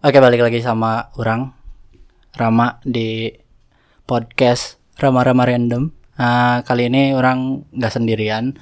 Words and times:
Oke 0.00 0.16
balik 0.16 0.40
lagi 0.40 0.64
sama 0.64 1.12
orang 1.20 1.52
Rama 2.32 2.80
di 2.88 3.28
podcast 4.08 4.80
Rama 4.96 5.20
Rama 5.20 5.44
Random. 5.44 5.92
Nah, 6.16 6.64
kali 6.64 6.88
ini 6.88 7.12
orang 7.12 7.68
nggak 7.68 7.92
sendirian. 7.92 8.56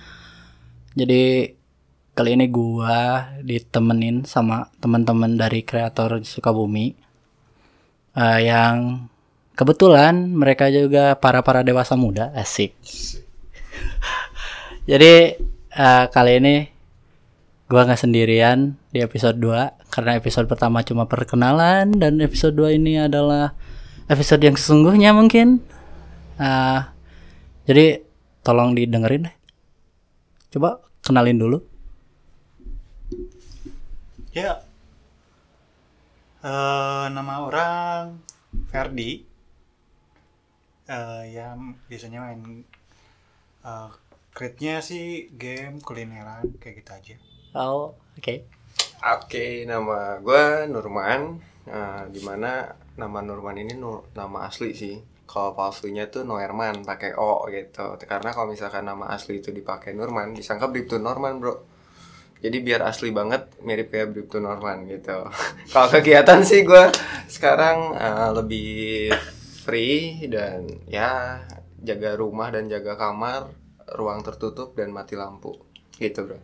Jadi 0.98 1.54
kali 2.18 2.34
ini 2.34 2.50
gua 2.50 3.30
ditemenin 3.46 4.26
sama 4.26 4.66
teman-teman 4.82 5.38
dari 5.38 5.62
kreator 5.62 6.26
Sukabumi 6.26 6.98
Eh, 8.18 8.40
yang 8.50 9.06
kebetulan 9.54 10.34
mereka 10.34 10.66
juga 10.74 11.14
para 11.14 11.46
para 11.46 11.62
dewasa 11.62 11.94
muda 11.94 12.34
asik. 12.34 12.74
Jadi 14.90 15.38
eh, 15.70 16.04
kali 16.10 16.32
ini 16.42 16.66
gua 17.70 17.86
nggak 17.86 18.02
sendirian 18.02 18.74
di 18.98 19.06
episode 19.06 19.38
2 19.38 19.94
karena 19.94 20.18
episode 20.18 20.50
pertama 20.50 20.82
cuma 20.82 21.06
perkenalan 21.06 21.94
dan 21.94 22.18
episode 22.18 22.58
2 22.58 22.74
ini 22.82 22.98
adalah 22.98 23.54
episode 24.10 24.42
yang 24.42 24.58
sesungguhnya 24.58 25.14
mungkin 25.14 25.62
Ah, 26.38 26.94
jadi 27.66 28.02
tolong 28.42 28.74
didengerin 28.74 29.30
deh 29.30 29.36
coba 30.50 30.82
kenalin 31.06 31.38
dulu 31.38 31.58
Ya. 34.28 34.62
Eh, 36.38 37.06
nama 37.10 37.42
orang 37.42 38.22
Ferdi. 38.70 39.26
Eh, 40.86 41.24
yang 41.34 41.74
biasanya 41.90 42.22
main 42.22 42.62
eh 43.66 43.90
create-nya 44.30 44.78
sih 44.78 45.26
game 45.34 45.82
kulineran 45.82 46.54
kayak 46.62 46.86
gitu 46.86 46.90
aja. 46.94 47.16
oh 47.58 47.98
oke 48.14 48.34
Oke, 48.98 49.62
nama 49.62 50.18
gue 50.18 50.66
Nurman. 50.72 51.38
Nah, 51.70 52.02
di 52.10 52.20
mana 52.24 52.66
nama 52.98 53.18
Nurman 53.22 53.56
ini 53.62 53.74
nu- 53.78 54.04
nama 54.18 54.38
asli 54.50 54.74
sih. 54.74 54.94
Kalau 55.28 55.52
palsunya 55.54 56.04
tuh 56.14 56.22
Noerman 56.26 56.82
pakai 56.90 57.12
O 57.14 57.46
gitu. 57.52 57.94
Karena 58.10 58.30
kalau 58.34 58.48
misalkan 58.54 58.84
nama 58.90 59.06
asli 59.14 59.38
itu 59.44 59.50
dipakai 59.54 59.92
Nurman, 59.94 60.34
disangka 60.34 60.66
Bribtu 60.72 60.96
Norman 60.98 61.34
bro. 61.38 61.54
Jadi 62.44 62.58
biar 62.66 62.82
asli 62.90 63.10
banget 63.10 63.42
mirip 63.66 63.88
kayak 63.94 64.08
Bribtu 64.14 64.38
Norman 64.42 64.78
gitu. 64.90 65.18
kalau 65.74 65.88
kegiatan 65.94 66.40
sih 66.46 66.62
gue 66.66 66.84
sekarang 67.30 67.78
eh, 67.98 68.30
lebih 68.38 68.68
free 69.64 70.26
dan 70.30 70.66
ya 70.88 71.42
jaga 71.88 72.10
rumah 72.18 72.48
dan 72.54 72.66
jaga 72.74 72.94
kamar, 72.98 73.50
ruang 73.98 74.20
tertutup 74.26 74.74
dan 74.78 74.90
mati 74.96 75.14
lampu 75.18 75.52
gitu 75.98 76.20
bro. 76.28 76.38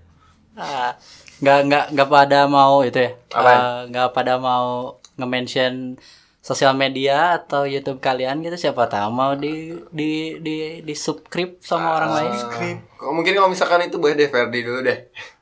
Ah, 0.55 0.95
nggak 1.43 1.59
nggak 1.67 1.85
nggak 1.93 2.09
pada 2.11 2.41
mau 2.47 2.87
itu 2.87 2.99
ya 2.99 3.11
Apaan? 3.35 3.59
Ah, 3.59 3.79
nggak 3.91 4.09
pada 4.15 4.35
mau 4.39 4.99
nge-mention 5.19 5.99
sosial 6.45 6.77
media 6.77 7.41
atau 7.41 7.65
YouTube 7.65 8.05
kalian 8.05 8.45
gitu 8.45 8.69
siapa 8.69 8.85
tahu 8.87 9.09
mau 9.09 9.33
di 9.33 9.73
di 9.89 10.37
di 10.45 10.85
di 10.85 10.95
subscribe 10.95 11.57
sama 11.65 11.97
orang 11.99 12.11
lain 12.13 12.31
Subscribe. 12.37 12.81
Mungkin 13.01 13.33
kalau 13.35 13.49
misalkan 13.49 13.89
itu 13.89 13.97
boleh 13.97 14.15
deh 14.15 14.29
Ferdi 14.29 14.61
dulu 14.63 14.81
deh. 14.85 15.01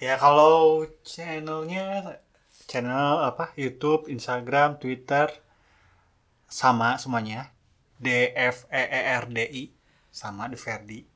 Ya 0.00 0.16
kalau 0.16 0.88
channelnya 1.04 2.16
channel 2.64 3.20
apa 3.20 3.52
YouTube, 3.52 4.08
Instagram, 4.08 4.80
Twitter 4.80 5.28
sama 6.48 6.96
semuanya. 6.96 7.52
D 8.00 8.32
F 8.32 8.64
E 8.72 8.80
E 8.80 9.00
R 9.12 9.28
D 9.28 9.44
I 9.44 9.64
sama 10.08 10.48
di 10.48 10.56
Ferdi. 10.56 11.09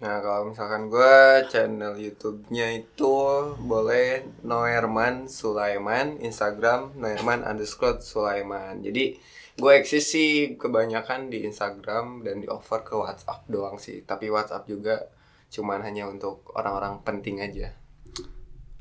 Nah 0.00 0.24
kalau 0.24 0.48
misalkan 0.48 0.88
gue 0.88 1.44
channel 1.52 1.92
YouTube-nya 2.00 2.72
itu 2.72 3.16
boleh 3.60 4.24
Noerman 4.40 5.28
Sulaiman, 5.28 6.16
Instagram 6.24 6.96
Noerman 6.96 7.44
underscore 7.44 8.00
Sulaiman. 8.00 8.80
Jadi 8.80 9.20
gue 9.60 9.72
eksis 9.76 10.08
sih 10.08 10.56
kebanyakan 10.56 11.28
di 11.28 11.44
Instagram 11.44 12.24
dan 12.24 12.40
di 12.40 12.48
offer 12.48 12.80
ke 12.80 12.96
WhatsApp 12.96 13.44
doang 13.52 13.76
sih. 13.76 14.00
Tapi 14.00 14.32
WhatsApp 14.32 14.64
juga 14.64 15.04
cuman 15.52 15.84
hanya 15.84 16.08
untuk 16.08 16.48
orang-orang 16.56 17.04
penting 17.04 17.44
aja. 17.44 17.68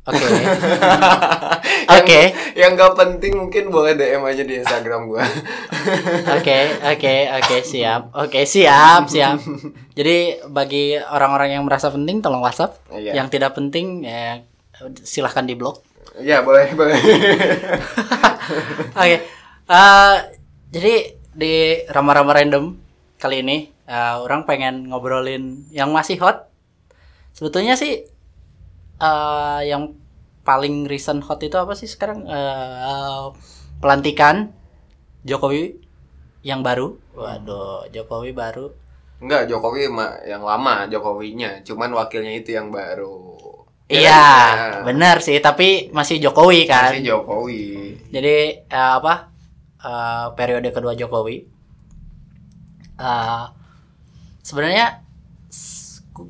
Oke 0.06 0.20
Yang- 0.30 1.58
Oke. 1.90 2.22
Yang 2.54 2.72
gak 2.76 2.94
penting 2.96 3.34
mungkin 3.36 3.64
boleh 3.70 3.94
DM 3.94 4.22
aja 4.22 4.42
di 4.42 4.58
Instagram 4.58 5.10
gue. 5.10 5.22
Oke, 6.38 6.60
oke, 6.86 7.16
oke, 7.36 7.56
siap. 7.62 8.02
Oke, 8.14 8.46
siap, 8.46 9.10
siap. 9.10 9.38
Jadi 9.94 10.40
bagi 10.48 10.96
orang-orang 10.96 11.58
yang 11.58 11.64
merasa 11.66 11.90
penting 11.90 12.22
tolong 12.22 12.40
WhatsApp. 12.40 12.78
Iya. 12.90 13.16
Yang 13.16 13.28
tidak 13.34 13.52
penting 13.54 14.02
ya 14.02 14.42
silahkan 15.02 15.44
di 15.44 15.54
blok. 15.54 15.82
Iya 16.16 16.42
boleh 16.42 16.72
boleh. 16.74 16.96
Oke. 18.96 19.16
eh, 19.66 20.16
jadi 20.70 20.94
di 21.32 21.54
Rama-Rama 21.86 22.32
Random 22.32 22.64
kali 23.18 23.42
ini 23.42 23.58
eh, 23.86 24.16
orang 24.16 24.46
pengen 24.46 24.88
ngobrolin 24.88 25.68
yang 25.70 25.90
masih 25.90 26.18
hot. 26.22 26.48
Sebetulnya 27.34 27.74
sih 27.74 28.06
eh, 29.02 29.60
yang 29.72 29.84
paling 30.48 30.76
recent 30.92 31.22
hot 31.28 31.40
itu 31.48 31.58
apa 31.64 31.74
sih 31.80 31.90
sekarang? 31.94 32.20
Eh, 32.28 33.26
pelantikan 33.82 34.36
Jokowi 35.28 35.64
yang 36.46 36.62
baru. 36.68 36.98
Waduh, 37.20 37.88
Jokowi 37.96 38.32
baru. 38.42 38.68
Enggak, 39.24 39.42
Jokowi 39.52 39.84
mah 39.98 40.12
yang 40.32 40.44
lama 40.50 40.76
Jokowinya, 40.92 41.52
cuman 41.68 41.92
wakilnya 42.00 42.34
itu 42.40 42.50
yang 42.58 42.68
baru. 42.78 43.16
Ya 43.90 44.00
Iya, 44.00 44.12
kan? 44.14 44.86
benar 44.88 45.16
sih, 45.26 45.38
tapi 45.48 45.90
masih 45.98 46.18
Jokowi 46.24 46.60
kan. 46.70 46.94
Masih 46.94 47.02
Jokowi. 47.10 47.64
Jadi 48.14 48.36
eh, 48.70 48.92
apa? 49.00 49.14
eh, 49.86 50.26
periode 50.38 50.70
kedua 50.76 50.94
Jokowi. 51.02 51.36
eh, 53.00 53.44
sebenarnya 54.44 55.04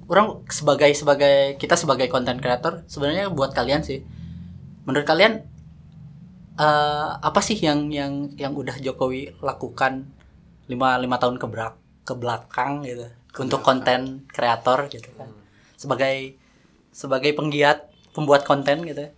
orang 0.10 0.46
sebagai 0.50 0.92
sebagai 0.94 1.58
kita 1.58 1.76
sebagai 1.78 2.08
konten 2.12 2.38
kreator 2.38 2.86
sebenarnya 2.86 3.32
buat 3.34 3.52
kalian 3.54 3.82
sih. 3.82 4.04
Menurut 4.86 5.06
kalian 5.06 5.46
eh, 6.60 7.10
apa 7.20 7.40
sih 7.42 7.58
yang 7.58 7.90
yang 7.90 8.34
yang 8.36 8.54
udah 8.54 8.78
Jokowi 8.82 9.38
lakukan 9.40 10.10
lima 10.70 10.98
lima 11.02 11.18
tahun 11.18 11.42
ke 11.42 11.48
ke 12.06 12.14
belakang 12.18 12.86
gitu 12.86 13.08
untuk 13.40 13.62
konten 13.62 14.26
kreator 14.30 14.90
gitu 14.90 15.10
kan. 15.18 15.30
Sebagai 15.78 16.36
sebagai 16.90 17.32
penggiat 17.38 17.90
pembuat 18.12 18.44
konten 18.44 18.84
gitu. 18.84 19.08
ya. 19.08 19.12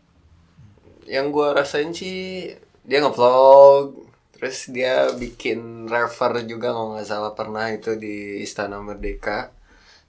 Yang 1.19 1.25
gua 1.33 1.47
rasain 1.57 1.91
sih 1.91 2.51
dia 2.85 2.99
ngevlog, 3.01 4.05
terus 4.35 4.69
dia 4.69 5.09
bikin 5.15 5.85
refer 5.87 6.43
juga 6.45 6.73
nggak 6.73 7.07
salah 7.07 7.33
pernah 7.33 7.69
itu 7.71 7.95
di 7.97 8.41
Istana 8.41 8.81
Merdeka. 8.81 9.60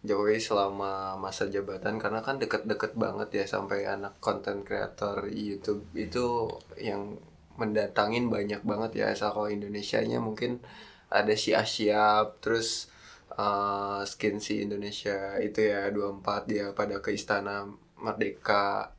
Jokowi 0.02 0.42
selama 0.42 1.14
masa 1.14 1.46
jabatan 1.46 1.94
karena 2.02 2.18
kan 2.26 2.42
deket-deket 2.42 2.98
banget 2.98 3.28
ya 3.38 3.44
sampai 3.46 3.86
anak 3.86 4.18
konten 4.18 4.66
kreator 4.66 5.30
YouTube 5.30 5.86
itu 5.94 6.50
yang 6.74 7.22
mendatangin 7.54 8.26
banyak 8.26 8.66
banget 8.66 8.90
ya 8.98 9.04
asal 9.14 9.30
kalau 9.30 9.46
Indonesianya 9.46 10.18
mungkin 10.18 10.58
ada 11.06 11.30
si 11.38 11.54
Asyap 11.54 12.42
terus 12.42 12.90
eh, 13.38 14.02
skin 14.02 14.42
si 14.42 14.66
Indonesia 14.66 15.38
itu 15.38 15.70
ya 15.70 15.86
24 15.94 16.50
dia 16.50 16.66
pada 16.74 16.98
ke 16.98 17.14
Istana 17.14 17.68
Merdeka. 18.02 18.90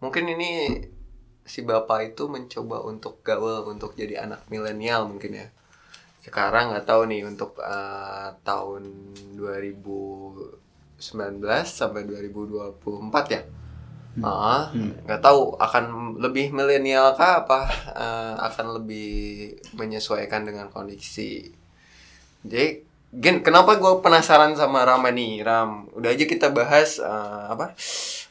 Mungkin 0.00 0.24
ini 0.32 0.80
si 1.44 1.62
bapak 1.62 2.16
itu 2.16 2.26
mencoba 2.32 2.82
untuk 2.82 3.20
gaul 3.20 3.62
untuk 3.68 3.92
jadi 3.92 4.24
anak 4.24 4.48
milenial 4.50 5.06
mungkin 5.06 5.32
ya 5.36 5.46
sekarang 6.26 6.74
nggak 6.74 6.86
tahu 6.90 7.06
nih 7.06 7.22
untuk 7.22 7.56
eh, 7.62 8.28
tahun 8.42 8.82
2019 9.38 10.98
sampai 11.64 12.02
2024 12.02 13.34
ya 13.34 13.42
Ah, 14.24 14.72
nggak 15.04 15.20
tahu 15.20 15.60
akan 15.60 16.16
lebih 16.16 16.48
milenial 16.48 17.12
kah 17.20 17.44
apa 17.44 17.68
eh, 17.92 18.34
akan 18.48 18.80
lebih 18.80 19.08
menyesuaikan 19.76 20.48
dengan 20.48 20.72
kondisi. 20.72 21.52
Jadi, 22.40 22.80
Gen, 23.12 23.40
kenapa 23.44 23.76
gue 23.76 23.92
penasaran 24.00 24.56
sama 24.56 24.88
Rama 24.88 25.12
nih, 25.12 25.44
Ram? 25.44 25.88
Udah 25.92 26.16
aja 26.16 26.24
kita 26.24 26.48
bahas 26.48 26.96
eh, 26.96 27.44
apa 27.52 27.76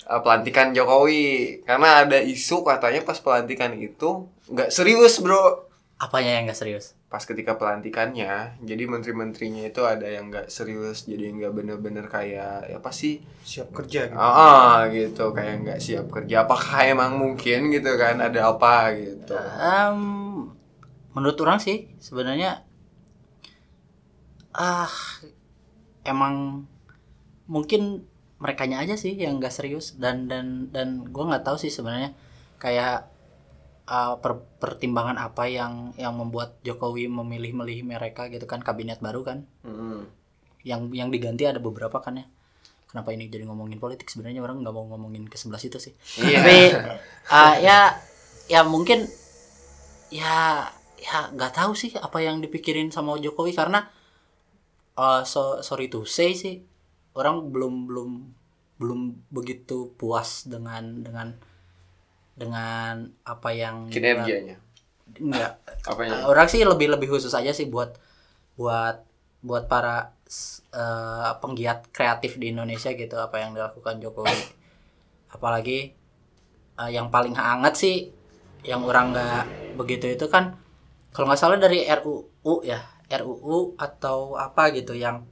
eh, 0.10 0.22
pelantikan 0.26 0.74
Jokowi 0.74 1.62
karena 1.70 2.02
ada 2.02 2.18
isu 2.18 2.66
katanya 2.66 3.06
pas 3.06 3.22
pelantikan 3.22 3.78
itu 3.78 4.26
nggak 4.50 4.74
serius, 4.74 5.22
bro. 5.22 5.70
Apanya 6.02 6.42
yang 6.42 6.52
gak 6.52 6.60
serius? 6.60 6.92
Pas 7.16 7.24
ketika 7.24 7.56
pelantikannya, 7.56 8.60
jadi 8.60 8.84
menteri-menterinya 8.92 9.64
itu 9.72 9.88
ada 9.88 10.04
yang 10.04 10.28
nggak 10.28 10.52
serius, 10.52 11.08
jadi 11.08 11.32
nggak 11.32 11.54
bener-bener 11.56 12.12
kayak 12.12 12.76
apa 12.76 12.92
sih? 12.92 13.24
Siap 13.48 13.72
kerja 13.72 14.12
gitu. 14.12 14.20
Ah, 14.20 14.84
ah, 14.84 14.92
gitu 14.92 15.32
kayak 15.32 15.64
nggak 15.64 15.80
siap 15.80 16.12
kerja. 16.12 16.44
Apakah 16.44 16.84
emang 16.84 17.16
mungkin 17.16 17.72
gitu 17.72 17.96
kan 17.96 18.20
ada 18.20 18.52
apa 18.52 18.92
gitu? 19.00 19.32
Em, 19.64 20.02
menurut 21.16 21.40
orang 21.40 21.64
sih 21.64 21.88
sebenarnya 22.04 22.68
ah 24.52 24.92
emang 26.04 26.68
mungkin 27.48 28.04
merekanya 28.44 28.84
aja 28.84 29.00
sih 29.00 29.16
yang 29.16 29.40
gak 29.40 29.56
serius 29.56 29.96
dan 29.96 30.28
dan 30.28 30.68
dan 30.76 31.08
gue 31.08 31.24
nggak 31.24 31.48
tahu 31.48 31.56
sih 31.56 31.72
sebenarnya 31.72 32.12
kayak 32.60 33.15
uh, 33.86 34.18
per- 34.18 34.46
pertimbangan 34.58 35.16
apa 35.16 35.46
yang 35.46 35.94
yang 35.96 36.14
membuat 36.14 36.58
Jokowi 36.62 37.08
memilih-milih 37.08 37.84
mereka 37.84 38.28
gitu 38.28 38.46
kan 38.46 38.62
kabinet 38.62 39.00
baru 39.00 39.22
kan 39.22 39.46
Hmm. 39.62 40.06
yang 40.66 40.90
yang 40.92 41.10
diganti 41.10 41.46
ada 41.46 41.58
beberapa 41.58 41.98
kan 42.00 42.18
ya 42.18 42.26
kenapa 42.86 43.12
ini 43.12 43.28
jadi 43.28 43.46
ngomongin 43.46 43.78
politik 43.78 44.08
sebenarnya 44.08 44.40
orang 44.40 44.62
nggak 44.62 44.72
mau 44.72 44.86
ngomongin 44.88 45.26
ke 45.26 45.36
sebelah 45.36 45.60
situ 45.60 45.78
sih 45.78 45.94
Iya. 46.18 46.40
tapi 46.40 46.58
uh, 47.30 47.56
ya 47.60 47.78
ya 48.46 48.62
mungkin 48.64 49.06
ya 50.10 50.70
ya 50.96 51.30
nggak 51.30 51.54
tahu 51.54 51.74
sih 51.74 51.94
apa 51.96 52.18
yang 52.20 52.40
dipikirin 52.40 52.90
sama 52.90 53.18
Jokowi 53.18 53.54
karena 53.54 53.90
uh, 54.96 55.22
so, 55.22 55.60
sorry 55.62 55.86
to 55.86 56.06
say 56.06 56.34
sih 56.34 56.64
orang 57.14 57.52
belum 57.52 57.86
belum 57.86 58.10
belum 58.76 59.00
begitu 59.30 59.94
puas 59.96 60.44
dengan 60.44 61.00
dengan 61.00 61.36
dengan 62.36 63.10
apa 63.24 63.50
yang 63.56 63.88
Kinerjanya. 63.88 64.60
enggak 65.16 65.56
Apanya? 65.88 66.28
Uh, 66.28 66.36
orang 66.36 66.48
sih 66.52 66.62
lebih 66.68 66.92
lebih 66.92 67.08
khusus 67.08 67.32
aja 67.32 67.56
sih 67.56 67.72
buat 67.72 67.96
buat 68.60 69.04
buat 69.46 69.70
para 69.70 70.16
eh, 70.74 71.32
penggiat 71.38 71.94
kreatif 71.94 72.42
di 72.42 72.50
Indonesia 72.50 72.90
gitu 72.98 73.14
apa 73.22 73.40
yang 73.46 73.54
dilakukan 73.54 74.02
Jokowi 74.02 74.34
apalagi 75.30 75.94
eh, 76.82 76.90
yang 76.90 77.14
paling 77.14 77.38
hangat 77.38 77.78
sih 77.78 78.10
yang 78.66 78.82
orang 78.82 79.14
nggak 79.14 79.44
begitu 79.78 80.18
itu 80.18 80.26
kan 80.28 80.58
kalau 81.14 81.30
nggak 81.30 81.40
salah 81.40 81.62
dari 81.62 81.86
RUU 81.86 82.66
ya 82.66 82.82
RUU 83.06 83.78
atau 83.78 84.34
apa 84.34 84.74
gitu 84.74 84.98
yang 84.98 85.24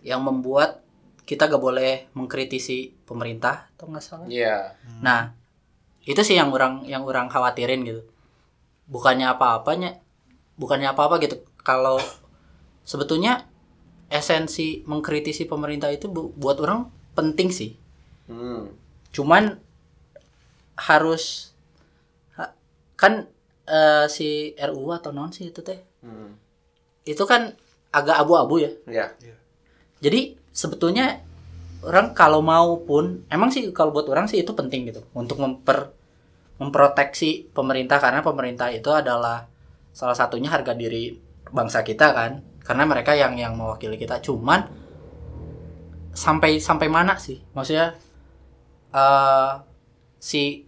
yang 0.00 0.24
membuat 0.24 0.80
kita 1.24 1.48
gak 1.48 1.60
boleh 1.60 2.12
mengkritisi 2.12 2.92
pemerintah 3.08 3.72
atau 3.76 3.88
nggak 3.88 4.04
salah 4.04 4.28
Iya. 4.28 4.76
Nah, 5.00 5.32
itu 6.04 6.20
sih 6.20 6.36
yang 6.36 6.52
orang 6.52 6.84
yang 6.84 7.02
orang 7.04 7.32
khawatirin 7.32 7.84
gitu. 7.84 8.02
Bukannya 8.88 9.24
apa-apanya, 9.32 10.00
bukannya 10.60 10.92
apa-apa 10.92 11.16
gitu. 11.24 11.40
Kalau 11.64 11.96
sebetulnya 12.84 13.48
esensi 14.12 14.84
mengkritisi 14.84 15.48
pemerintah 15.48 15.88
itu 15.88 16.12
bu- 16.12 16.32
buat 16.36 16.60
orang 16.60 16.92
penting 17.16 17.48
sih. 17.48 17.74
Hmm. 18.28 18.68
Cuman 19.10 19.56
harus 20.76 21.54
ha- 22.36 22.52
kan 23.00 23.26
eh, 23.64 24.06
si 24.12 24.52
RUU 24.60 24.92
atau 24.92 25.10
non 25.16 25.32
sih 25.32 25.48
itu 25.48 25.64
teh. 25.64 25.80
Hmm. 26.04 26.36
Itu 27.08 27.24
kan 27.24 27.56
agak 27.88 28.20
abu-abu 28.20 28.60
ya. 28.60 28.70
Ya. 29.24 29.34
Jadi 30.04 30.36
sebetulnya 30.52 31.24
orang 31.84 32.16
kalau 32.16 32.40
mau 32.40 32.80
pun 32.82 33.28
emang 33.28 33.52
sih 33.52 33.68
kalau 33.70 33.92
buat 33.92 34.08
orang 34.08 34.26
sih 34.26 34.40
itu 34.42 34.52
penting 34.56 34.88
gitu. 34.90 35.04
Untuk 35.12 35.38
memper 35.38 35.92
memproteksi 36.56 37.50
pemerintah 37.50 37.98
karena 37.98 38.22
pemerintah 38.22 38.70
itu 38.70 38.88
adalah 38.90 39.46
salah 39.90 40.14
satunya 40.14 40.50
harga 40.50 40.72
diri 40.72 41.14
bangsa 41.52 41.84
kita 41.84 42.12
kan. 42.16 42.42
Karena 42.64 42.88
mereka 42.88 43.12
yang 43.12 43.36
yang 43.36 43.54
mewakili 43.54 44.00
kita. 44.00 44.24
Cuman 44.24 44.64
sampai 46.16 46.58
sampai 46.58 46.88
mana 46.88 47.20
sih? 47.20 47.44
Maksudnya 47.52 47.92
eh 48.94 49.52
si 50.16 50.64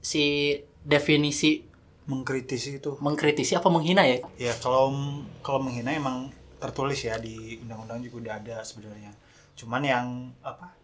si 0.00 0.56
definisi 0.84 1.64
mengkritisi 2.04 2.80
itu. 2.80 3.00
mengkritisi 3.00 3.56
apa 3.56 3.68
menghina 3.72 4.04
ya? 4.04 4.20
Ya 4.36 4.52
kalau 4.60 4.92
kalau 5.40 5.60
menghina 5.64 5.92
emang 5.92 6.28
tertulis 6.60 7.00
ya 7.04 7.16
di 7.20 7.60
undang-undang 7.60 8.00
juga 8.04 8.16
udah 8.24 8.34
ada 8.40 8.56
sebenarnya 8.64 9.12
cuman 9.54 9.82
yang 9.86 10.06
apa 10.42 10.74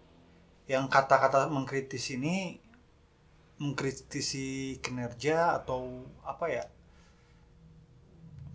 yang 0.71 0.87
kata-kata 0.87 1.51
mengkritisi 1.51 2.15
ini 2.19 2.63
mengkritisi 3.61 4.79
kinerja 4.81 5.61
atau 5.61 6.07
apa 6.23 6.47
ya 6.49 6.65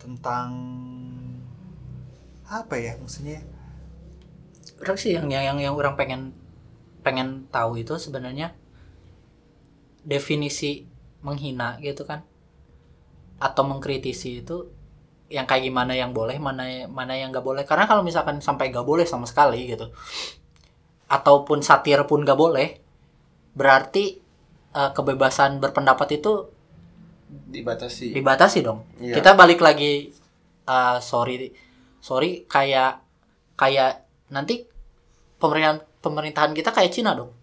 tentang 0.00 0.50
apa 2.46 2.74
ya 2.78 2.96
maksudnya? 2.98 3.42
Orang 4.82 4.98
sih 4.98 5.14
yang 5.14 5.30
yang, 5.30 5.58
yang 5.58 5.74
orang 5.74 5.94
pengen 5.94 6.34
pengen 7.02 7.46
tahu 7.54 7.78
itu 7.78 7.94
sebenarnya 8.02 8.54
definisi 10.02 10.86
menghina 11.22 11.78
gitu 11.82 12.06
kan 12.06 12.22
atau 13.42 13.62
mengkritisi 13.66 14.42
itu 14.46 14.70
yang 15.26 15.44
kayak 15.44 15.66
gimana 15.66 15.92
yang 15.94 16.14
boleh 16.14 16.38
mana 16.38 16.86
mana 16.86 17.18
yang 17.18 17.34
nggak 17.34 17.42
boleh 17.42 17.66
karena 17.66 17.90
kalau 17.90 18.06
misalkan 18.06 18.38
sampai 18.38 18.70
nggak 18.70 18.86
boleh 18.86 19.02
sama 19.02 19.26
sekali 19.26 19.66
gitu 19.66 19.90
ataupun 21.10 21.66
satir 21.66 22.02
pun 22.06 22.22
nggak 22.22 22.38
boleh 22.38 22.78
berarti 23.58 24.18
eh, 24.74 24.90
kebebasan 24.94 25.58
berpendapat 25.58 26.22
itu 26.22 26.56
Dibatasi. 27.26 28.14
dibatasi 28.14 28.58
dong. 28.62 28.86
Iya. 29.02 29.18
Kita 29.18 29.34
balik 29.34 29.58
lagi 29.58 30.14
uh, 30.70 31.02
sorry 31.02 31.50
sorry 31.98 32.46
kayak 32.46 33.02
kayak 33.58 34.06
nanti 34.30 34.62
pemerintahan 35.42 35.82
pemerintahan 35.98 36.54
kita 36.54 36.70
kayak 36.70 36.94
Cina 36.94 37.18
dong. 37.18 37.34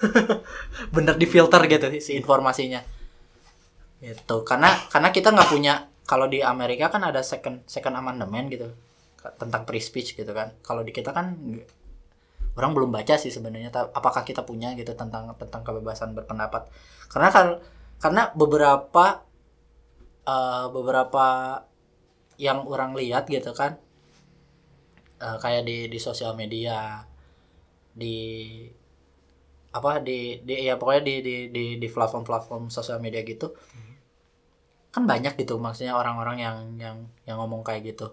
Bener 0.96 1.20
difilter 1.20 1.60
gitu 1.68 1.86
si 2.00 2.16
informasinya. 2.16 2.80
Gitu. 4.00 4.36
Karena 4.48 4.72
karena 4.88 5.12
kita 5.12 5.36
nggak 5.36 5.50
punya 5.52 5.89
kalau 6.10 6.26
di 6.26 6.42
Amerika 6.42 6.90
kan 6.90 7.06
ada 7.06 7.22
second 7.22 7.62
second 7.70 7.94
amendment 7.94 8.50
gitu 8.50 8.66
tentang 9.38 9.62
free 9.62 9.78
speech 9.78 10.18
gitu 10.18 10.34
kan. 10.34 10.58
Kalau 10.58 10.82
di 10.82 10.90
kita 10.90 11.14
kan 11.14 11.38
orang 12.58 12.72
belum 12.74 12.90
baca 12.90 13.14
sih 13.14 13.30
sebenarnya 13.30 13.70
apakah 13.94 14.26
kita 14.26 14.42
punya 14.42 14.74
gitu 14.74 14.90
tentang 14.98 15.30
tentang 15.38 15.62
kebebasan 15.62 16.18
berpendapat. 16.18 16.66
Karena 17.06 17.30
kan 17.30 17.46
karena 18.02 18.22
beberapa 18.34 19.22
eh, 20.26 20.66
beberapa 20.74 21.26
yang 22.42 22.66
orang 22.66 22.98
lihat 22.98 23.30
gitu 23.30 23.54
kan 23.54 23.78
eh, 25.22 25.36
kayak 25.38 25.62
di 25.62 25.86
di 25.86 25.98
sosial 26.02 26.34
media 26.34 27.06
di 27.94 28.18
apa 29.70 30.02
di 30.02 30.42
di 30.42 30.66
ya 30.66 30.74
pokoknya 30.74 31.02
di 31.06 31.14
di 31.22 31.36
di 31.54 31.64
di 31.78 31.86
platform-platform 31.86 32.74
sosial 32.74 32.98
media 32.98 33.22
gitu 33.22 33.54
kan 34.94 35.02
banyak 35.12 35.32
gitu 35.40 35.54
maksudnya 35.64 35.94
orang-orang 36.00 36.36
yang 36.46 36.56
yang 36.84 36.96
yang 37.28 37.36
ngomong 37.40 37.62
kayak 37.66 37.82
gitu. 37.90 38.06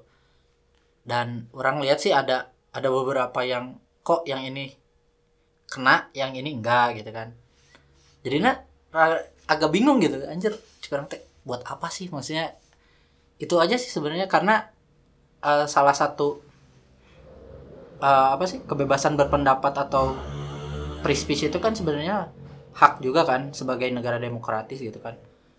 Dan 1.07 1.47
orang 1.56 1.79
lihat 1.83 2.00
sih 2.03 2.12
ada 2.13 2.51
ada 2.77 2.89
beberapa 2.91 3.39
yang 3.51 3.65
kok 4.03 4.21
yang 4.29 4.41
ini 4.44 4.65
kena 5.68 5.95
yang 6.15 6.31
ini 6.35 6.50
enggak? 6.57 6.88
gitu 7.03 7.12
kan. 7.12 7.27
Jadinya 8.25 8.53
ra- 8.95 9.25
agak 9.47 9.69
bingung 9.75 10.00
gitu 10.03 10.18
anjir 10.27 10.53
sekarang 10.83 11.07
teh 11.12 11.21
buat 11.47 11.62
apa 11.68 11.88
sih? 11.91 12.07
Maksudnya 12.13 12.56
itu 13.44 13.56
aja 13.63 13.75
sih 13.80 13.92
sebenarnya 13.92 14.28
karena 14.31 14.69
eh, 15.44 15.66
salah 15.69 15.95
satu 15.95 16.42
eh, 18.02 18.28
apa 18.35 18.45
sih 18.49 18.59
kebebasan 18.69 19.13
berpendapat 19.19 19.73
atau 19.87 20.13
free 21.04 21.18
speech 21.18 21.49
itu 21.49 21.57
kan 21.61 21.73
sebenarnya 21.78 22.30
hak 22.78 23.02
juga 23.06 23.25
kan 23.25 23.52
sebagai 23.54 23.90
negara 23.94 24.18
demokratis 24.21 24.80
gitu 24.81 24.99
kan 25.02 25.18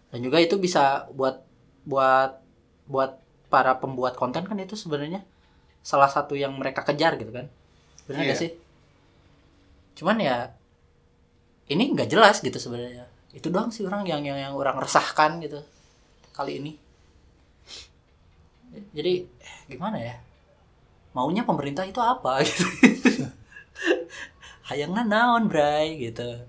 dan 0.09 0.25
juga 0.25 0.41
itu 0.41 0.57
bisa 0.57 1.05
buat 1.13 1.45
buat 1.85 2.41
buat 2.89 3.21
para 3.53 3.77
pembuat 3.81 4.17
konten 4.17 4.45
kan 4.45 4.57
itu 4.61 4.77
sebenarnya 4.77 5.25
salah 5.85 6.09
satu 6.09 6.37
yang 6.37 6.53
mereka 6.57 6.85
kejar 6.85 7.17
gitu 7.17 7.33
kan. 7.33 7.49
Benar 8.09 8.25
Iya. 8.29 8.37
sih? 8.37 8.51
Cuman 9.97 10.21
ya 10.21 10.53
ini 11.69 11.93
nggak 11.93 12.09
jelas 12.09 12.41
gitu 12.41 12.57
sebenarnya. 12.57 13.09
Itu 13.33 13.53
doang 13.53 13.69
sih 13.69 13.85
orang 13.85 14.09
yang 14.09 14.25
yang, 14.25 14.41
yang 14.41 14.55
orang 14.57 14.81
resahkan 14.81 15.41
gitu 15.45 15.61
kali 16.33 16.61
ini. 16.61 16.73
Jadi 18.93 19.25
gimana 19.69 19.97
ya? 20.01 20.17
Maunya 21.17 21.45
pemerintah 21.45 21.85
itu 21.89 22.01
apa 22.01 22.45
gitu? 22.45 22.65
Hayangnya 24.69 25.05
naon 25.09 25.49
bray 25.49 25.97
gitu 25.97 26.45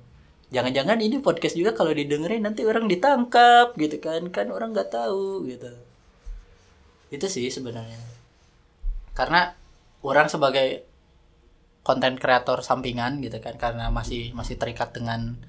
jangan-jangan 0.50 0.98
ini 1.01 1.22
podcast 1.22 1.53
juga 1.53 1.77
kalau 1.77 1.94
didengerin 1.94 2.41
nanti 2.41 2.65
orang 2.65 2.89
ditangkap 2.89 3.77
gitu 3.77 3.98
kan. 4.01 4.29
Kan 4.34 4.50
orang 4.50 4.74
nggak 4.74 4.89
tahu 4.94 5.46
gitu. 5.46 5.70
Itu 7.13 7.25
sih 7.29 7.50
sebenarnya. 7.50 7.98
Karena 9.13 9.53
orang 10.06 10.27
sebagai 10.32 10.86
konten 11.84 12.20
kreator 12.22 12.62
sampingan 12.62 13.24
gitu 13.24 13.39
kan 13.41 13.56
karena 13.58 13.89
masih 13.89 14.36
masih 14.36 14.60
terikat 14.60 14.94
dengan 14.94 15.39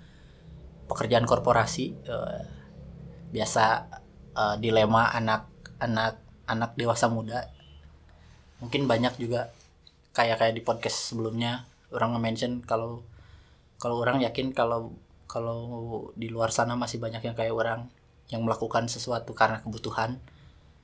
pekerjaan 0.89 1.29
korporasi 1.29 1.93
eh, 2.07 2.41
biasa 3.35 3.65
eh, 4.35 4.57
dilema 4.63 5.11
anak 5.13 5.47
anak 5.83 6.19
anak 6.49 6.75
dewasa 6.75 7.07
muda. 7.13 7.47
Mungkin 8.61 8.85
banyak 8.85 9.17
juga 9.21 9.53
kayak 10.13 10.43
kayak 10.43 10.55
di 10.59 10.63
podcast 10.67 11.15
sebelumnya 11.15 11.65
orang 11.95 12.19
nge-mention 12.19 12.63
kalau 12.67 13.03
kalau 13.81 13.97
orang 14.05 14.21
yakin 14.21 14.53
kalau 14.53 14.93
kalau 15.25 15.61
di 16.13 16.29
luar 16.29 16.53
sana 16.53 16.77
masih 16.77 17.01
banyak 17.01 17.25
yang 17.25 17.35
kayak 17.35 17.55
orang 17.57 17.89
yang 18.29 18.45
melakukan 18.45 18.87
sesuatu 18.87 19.33
karena 19.33 19.65
kebutuhan 19.65 20.21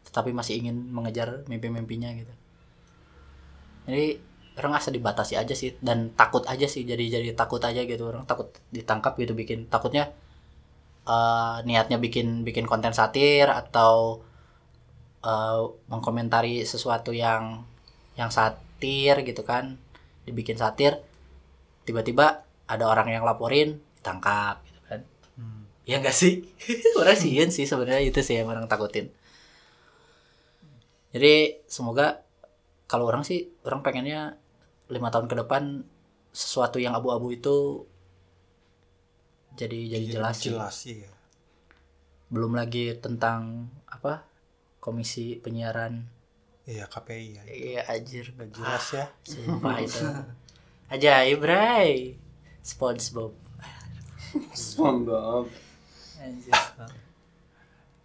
tetapi 0.08 0.32
masih 0.32 0.64
ingin 0.64 0.88
mengejar 0.90 1.44
mimpi-mimpinya 1.50 2.08
gitu. 2.16 2.32
Jadi 3.84 4.06
orang 4.56 4.80
asa 4.80 4.88
dibatasi 4.88 5.36
aja 5.36 5.52
sih 5.52 5.76
dan 5.84 6.14
takut 6.16 6.42
aja 6.48 6.64
sih 6.64 6.88
jadi 6.88 7.20
jadi 7.20 7.36
takut 7.36 7.60
aja 7.60 7.84
gitu. 7.84 8.08
Orang 8.08 8.24
takut 8.24 8.48
ditangkap 8.72 9.18
gitu 9.20 9.36
bikin 9.36 9.68
takutnya 9.68 10.14
eh, 11.04 11.56
niatnya 11.68 12.00
bikin 12.00 12.48
bikin 12.48 12.64
konten 12.64 12.96
satir 12.96 13.50
atau 13.50 14.24
eh, 15.20 15.62
mengkomentari 15.90 16.62
sesuatu 16.64 17.12
yang 17.12 17.66
yang 18.16 18.32
satir 18.32 19.20
gitu 19.26 19.42
kan 19.44 19.76
dibikin 20.24 20.56
satir 20.58 21.02
tiba-tiba 21.86 22.45
ada 22.66 22.84
orang 22.90 23.08
yang 23.10 23.22
laporin 23.22 23.78
ditangkap 23.98 24.62
gitu 24.66 24.80
kan. 24.86 25.00
Hmm. 25.38 25.62
ya 25.86 26.02
enggak 26.02 26.14
sih? 26.14 26.42
Orang 27.00 27.18
sih 27.18 27.34
sih 27.50 27.64
sebenarnya 27.66 28.02
itu 28.02 28.20
sih 28.22 28.38
yang 28.38 28.50
orang 28.50 28.66
takutin. 28.66 29.10
Jadi 31.14 31.64
semoga 31.70 32.26
kalau 32.86 33.08
orang 33.08 33.24
sih 33.26 33.50
orang 33.64 33.80
pengennya 33.82 34.36
lima 34.92 35.08
tahun 35.10 35.26
ke 35.26 35.34
depan 35.42 35.82
sesuatu 36.30 36.78
yang 36.78 36.94
abu-abu 36.94 37.32
itu 37.32 37.88
jadi 39.56 39.96
jadi 39.96 40.06
jelas 40.20 40.36
sih. 40.36 40.52
jelas 40.52 40.76
iya. 40.84 41.10
Belum 42.28 42.52
lagi 42.52 42.92
tentang 43.00 43.72
apa 43.88 44.28
komisi 44.78 45.40
penyiaran. 45.40 46.04
Iya 46.66 46.90
KPI 46.90 47.26
ya 47.30 47.42
iya 47.46 47.82
Udah 48.36 48.48
jelas 48.52 48.84
ya. 48.92 49.06
Sumpah 49.24 49.80
itu. 49.80 50.04
Ajaib 50.92 51.42
bray 51.42 52.25
SpongeBob. 52.66 53.32
SpongeBob. 54.50 55.46
Anjir. 56.18 56.54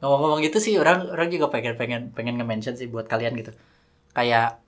ngomong-ngomong 0.01 0.41
gitu 0.41 0.57
sih 0.57 0.73
orang 0.81 1.13
orang 1.13 1.29
juga 1.29 1.53
pengen 1.53 1.77
pengen 1.77 2.01
pengen 2.09 2.41
nge-mention 2.41 2.77
sih 2.77 2.85
buat 2.85 3.09
kalian 3.09 3.33
gitu. 3.41 3.57
Kayak 4.13 4.61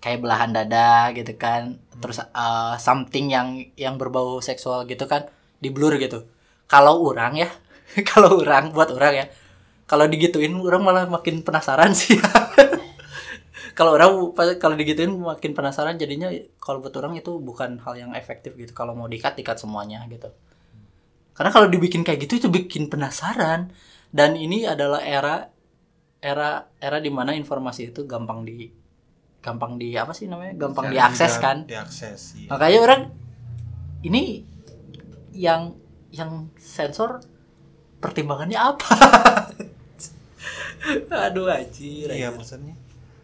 kayak 0.00 0.24
belahan 0.24 0.56
dada 0.56 1.12
gitu 1.12 1.36
kan. 1.36 1.76
Terus 2.00 2.24
uh, 2.32 2.80
something 2.80 3.28
yang 3.28 3.60
yang 3.76 4.00
berbau 4.00 4.40
seksual 4.40 4.88
gitu 4.88 5.04
kan 5.04 5.28
di 5.60 5.68
blur 5.68 6.00
gitu. 6.00 6.24
Kalau 6.64 7.04
orang 7.04 7.36
ya 7.36 7.48
kalau 8.10 8.40
orang 8.40 8.72
buat 8.72 8.88
orang 8.88 9.14
ya 9.20 9.26
kalau 9.84 10.08
digituin 10.08 10.56
orang 10.56 10.80
malah 10.80 11.04
makin 11.04 11.44
penasaran 11.44 11.92
sih 11.92 12.16
kalau 13.72 13.96
orang 13.96 14.32
kalau 14.60 14.74
digituin 14.76 15.12
makin 15.12 15.52
penasaran 15.56 15.96
jadinya 15.96 16.28
kalau 16.60 16.84
buat 16.84 16.92
orang 17.00 17.16
itu 17.16 17.36
bukan 17.40 17.80
hal 17.80 17.94
yang 17.96 18.12
efektif 18.12 18.56
gitu. 18.56 18.72
Kalau 18.76 18.92
mau 18.92 19.08
dikat 19.08 19.36
dikat 19.38 19.56
semuanya 19.60 20.04
gitu. 20.08 20.28
Karena 21.32 21.50
kalau 21.50 21.66
dibikin 21.72 22.04
kayak 22.04 22.28
gitu 22.28 22.42
itu 22.42 22.48
bikin 22.52 22.92
penasaran. 22.92 23.72
Dan 24.12 24.36
ini 24.36 24.68
adalah 24.68 25.00
era 25.00 25.48
era 26.22 26.70
era 26.78 26.98
di 27.02 27.10
mana 27.10 27.34
informasi 27.34 27.90
itu 27.90 28.06
gampang 28.06 28.46
di 28.46 28.70
gampang 29.42 29.74
di 29.74 29.98
apa 29.98 30.14
sih 30.14 30.30
namanya? 30.30 30.54
Gampang 30.54 30.94
diakses 30.94 31.42
kan? 31.42 31.66
diakses 31.66 32.38
iya. 32.38 32.48
makanya 32.54 32.78
orang 32.78 33.02
ini 34.06 34.46
yang 35.34 35.74
yang 36.14 36.46
sensor 36.62 37.18
pertimbangannya 37.98 38.54
apa? 38.54 38.94
Aduh 41.26 41.50
anjir 41.50 42.06
iya 42.14 42.30
maksudnya 42.30 42.78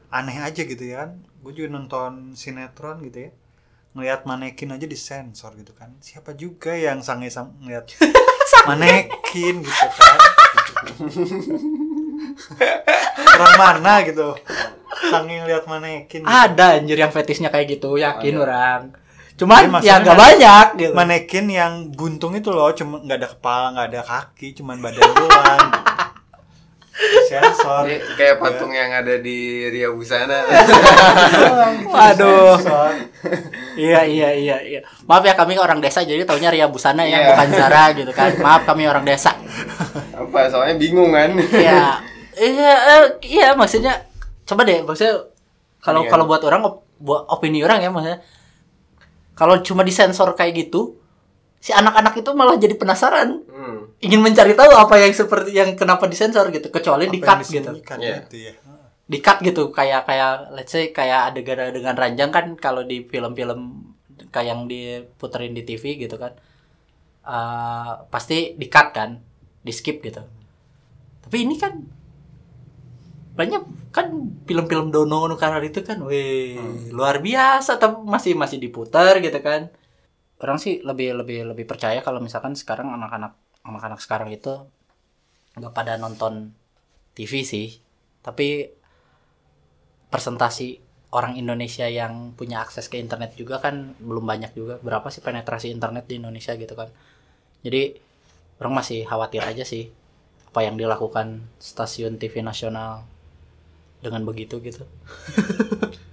aneh 0.09 0.37
aja 0.41 0.62
gitu 0.65 0.85
ya 0.85 1.05
kan. 1.05 1.11
Gue 1.45 1.53
juga 1.55 1.69
nonton 1.77 2.33
sinetron 2.35 3.00
gitu 3.05 3.29
ya. 3.29 3.31
Ngelihat 3.97 4.29
manekin 4.29 4.73
aja 4.73 4.85
disensor 4.85 5.57
gitu 5.57 5.73
kan. 5.73 5.97
Siapa 6.00 6.37
juga 6.37 6.73
yang 6.77 7.00
sange 7.00 7.29
sang 7.33 7.57
ngeliat 7.61 7.88
manekin 8.69 9.65
gitu 9.65 9.87
kan. 9.97 10.19
Orang 13.38 13.55
mana 13.59 13.93
gitu. 14.05 14.37
Sange 15.09 15.35
ngeliat 15.45 15.65
manekin 15.69 16.25
gitu. 16.25 16.29
ada 16.29 16.77
anjir 16.81 16.99
yang 16.99 17.12
fetisnya 17.12 17.49
kayak 17.53 17.79
gitu 17.79 17.97
yakin 17.97 18.35
Ada. 18.37 18.43
orang. 18.45 18.81
Cuman 19.38 19.71
maksudnya 19.71 19.95
ya 19.95 20.03
nggak 20.03 20.19
banyak 20.19 20.67
gitu. 20.83 20.93
manekin 20.99 21.47
yang 21.47 21.73
buntung 21.95 22.35
itu 22.35 22.50
loh 22.50 22.75
cuma 22.75 22.99
nggak 22.99 23.19
ada 23.23 23.29
kepala 23.31 23.67
nggak 23.71 23.87
ada 23.95 24.03
kaki 24.03 24.49
cuman 24.59 24.83
badan 24.83 25.07
doang 25.15 25.62
sensor 27.25 27.83
Ini 27.85 27.97
kayak 28.14 28.37
patung 28.37 28.71
yang 28.71 28.90
ada 28.93 29.17
di 29.17 29.38
Ria 29.67 29.88
Busana. 29.88 30.43
Waduh. 31.95 32.59
Iya 33.75 34.02
iya 34.02 34.28
iya 34.33 34.57
iya. 34.61 34.81
Maaf 35.05 35.23
ya 35.23 35.33
kami 35.33 35.55
orang 35.55 35.78
desa 35.78 36.02
jadi 36.02 36.23
taunya 36.23 36.49
Ria 36.49 36.67
Busana 36.67 37.02
ya 37.02 37.17
Iya. 37.17 37.26
bukan 37.31 37.49
Zara 37.52 37.85
gitu 37.93 38.11
kan. 38.11 38.35
Maaf 38.37 38.62
kami 38.64 38.85
orang 38.85 39.02
desa. 39.02 39.35
Apa? 40.12 40.49
Soalnya 40.49 40.75
bingung 40.76 41.11
kan. 41.11 41.33
Iya. 41.35 41.83
Iya 42.38 42.71
eh, 42.71 43.02
iya 43.26 43.50
maksudnya 43.52 43.99
coba 44.45 44.62
deh 44.62 44.78
maksudnya 44.81 45.26
kalau 45.81 46.02
Iya. 46.02 46.09
kalau 46.09 46.25
buat 46.25 46.38
orang 46.40 46.62
op- 46.62 46.87
buat 46.97 47.26
opini 47.28 47.67
orang 47.67 47.83
ya 47.83 47.90
maksudnya 47.90 48.23
kalau 49.35 49.59
cuma 49.59 49.83
disensor 49.83 50.31
kayak 50.33 50.55
gitu 50.57 50.98
si 51.59 51.75
anak-anak 51.75 52.15
itu 52.19 52.31
malah 52.35 52.57
jadi 52.57 52.75
penasaran. 52.79 53.45
Hmm. 53.50 53.91
ingin 53.99 54.23
mencari 54.23 54.55
tahu 54.55 54.71
apa 54.79 54.95
yang 55.03 55.11
seperti 55.11 55.50
yang 55.59 55.75
kenapa 55.75 56.07
disensor 56.07 56.47
gitu 56.55 56.71
kecuali 56.71 57.11
di 57.11 57.19
Apa 57.19 57.43
yang 57.43 57.43
cut 57.43 57.50
gitu. 57.50 57.71
Iya. 57.99 58.15
gitu 58.23 58.37
ya. 58.38 58.53
Di 59.11 59.19
cut 59.19 59.38
gitu 59.43 59.75
kayak 59.75 60.07
kayak 60.07 60.55
let's 60.55 60.71
say 60.71 60.95
kayak 60.95 61.35
adegan 61.35 61.59
adegan 61.59 61.99
ranjang 61.99 62.31
kan 62.31 62.55
kalau 62.55 62.87
di 62.87 63.03
film-film 63.11 63.91
kayak 64.31 64.47
yang 64.55 64.61
diputerin 64.71 65.50
di 65.50 65.67
TV 65.67 65.99
gitu 65.99 66.15
kan 66.15 66.38
eh, 67.27 67.93
pasti 68.07 68.55
di 68.55 68.67
cut 68.71 68.95
kan 68.95 69.19
di 69.67 69.73
skip 69.75 69.99
gitu. 69.99 70.23
Tapi 71.27 71.37
ini 71.43 71.59
kan 71.59 71.75
banyak 73.35 73.62
kan 73.95 74.07
film-film 74.47 74.91
Dono 74.95 75.27
Nukar 75.27 75.59
itu 75.62 75.83
kan 75.87 76.03
weh 76.07 76.59
luar 76.91 77.19
biasa 77.23 77.79
tapi 77.79 78.03
masih 78.03 78.35
masih 78.35 78.59
diputar 78.59 79.19
gitu 79.23 79.38
kan 79.38 79.71
orang 80.38 80.59
sih 80.62 80.80
lebih 80.87 81.18
lebih 81.18 81.50
lebih 81.54 81.66
percaya 81.66 81.99
kalau 82.02 82.23
misalkan 82.23 82.54
sekarang 82.54 82.95
anak-anak 82.95 83.35
anak-anak 83.66 84.00
sekarang 84.00 84.30
itu 84.30 84.54
nggak 85.59 85.75
pada 85.75 85.99
nonton 85.99 86.54
TV 87.18 87.42
sih. 87.42 87.83
Tapi 88.23 88.71
persentasi 90.09 90.78
orang 91.11 91.35
Indonesia 91.40 91.88
yang 91.88 92.37
punya 92.37 92.62
akses 92.62 92.87
ke 92.87 93.00
internet 93.00 93.35
juga 93.35 93.59
kan 93.59 93.99
belum 93.99 94.25
banyak 94.25 94.52
juga. 94.54 94.78
Berapa 94.78 95.11
sih 95.11 95.25
penetrasi 95.25 95.73
internet 95.75 96.07
di 96.07 96.23
Indonesia 96.23 96.54
gitu 96.54 96.75
kan? 96.78 96.88
Jadi 97.66 97.99
orang 98.62 98.83
masih 98.83 99.02
khawatir 99.07 99.42
aja 99.42 99.66
sih 99.66 99.90
apa 100.49 100.64
yang 100.64 100.78
dilakukan 100.80 101.45
stasiun 101.61 102.16
TV 102.16 102.40
nasional 102.40 103.04
dengan 103.99 104.23
begitu 104.23 104.59
gitu 104.59 104.83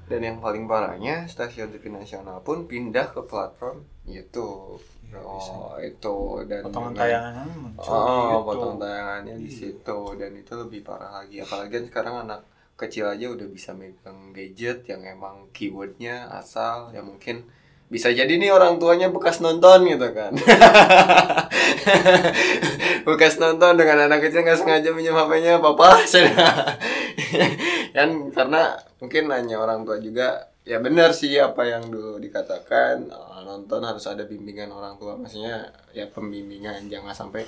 Dan 0.06 0.22
yang 0.22 0.38
paling 0.38 0.66
parahnya 0.66 1.26
stasiun 1.26 1.68
TV 1.68 1.90
nasional 1.90 2.40
pun 2.40 2.64
pindah 2.64 3.10
ke 3.10 3.20
platform 3.22 3.84
YouTube. 4.06 4.78
Iya, 5.02 5.18
oh, 5.18 5.74
itu 5.78 6.18
dan 6.46 6.62
potongan 6.62 6.92
dengan- 6.92 7.00
tayangan 7.00 7.48
muncul 7.52 7.74
di 7.74 7.88
Oh, 7.88 8.06
YouTube. 8.06 8.46
potong 8.46 8.76
tayangannya 8.78 9.34
di 9.36 9.50
situ 9.50 10.00
dan 10.14 10.32
itu 10.32 10.54
lebih 10.56 10.80
parah 10.82 11.10
lagi. 11.16 11.40
Apalagi 11.40 11.72
kan 11.72 11.84
sekarang 11.88 12.16
anak 12.22 12.40
kecil 12.76 13.08
aja 13.08 13.26
udah 13.28 13.48
bisa 13.48 13.72
megang 13.72 14.30
gadget 14.30 14.84
yang 14.86 15.02
emang 15.02 15.48
keywordnya 15.50 16.28
asal 16.30 16.92
ya 16.92 17.02
mungkin 17.02 17.42
bisa 17.88 18.10
jadi 18.10 18.30
nih 18.30 18.50
orang 18.50 18.76
tuanya 18.76 19.08
bekas 19.08 19.40
nonton 19.40 19.86
gitu 19.86 20.10
kan 20.12 20.34
bekas 23.08 23.38
nonton 23.38 23.74
dengan 23.76 24.06
anak 24.06 24.20
kecil 24.22 24.42
nggak 24.42 24.58
sengaja 24.58 24.90
minjem 24.92 25.14
HP-nya 25.14 25.58
papa 25.58 25.98
saya 26.04 26.34
kan 27.96 28.10
karena 28.36 28.76
mungkin 29.00 29.32
nanya 29.32 29.56
orang 29.64 29.88
tua 29.88 30.04
juga 30.04 30.52
ya 30.68 30.84
benar 30.84 31.16
sih 31.16 31.32
apa 31.40 31.64
yang 31.64 31.88
dulu 31.88 32.20
dikatakan 32.20 33.08
eh, 33.08 33.40
nonton 33.48 33.80
harus 33.88 34.04
ada 34.12 34.28
bimbingan 34.28 34.74
orang 34.76 35.00
tua. 35.00 35.16
Maksudnya 35.16 35.72
ya 35.96 36.12
pembimbingan 36.12 36.92
jangan 36.92 37.16
sampai 37.16 37.48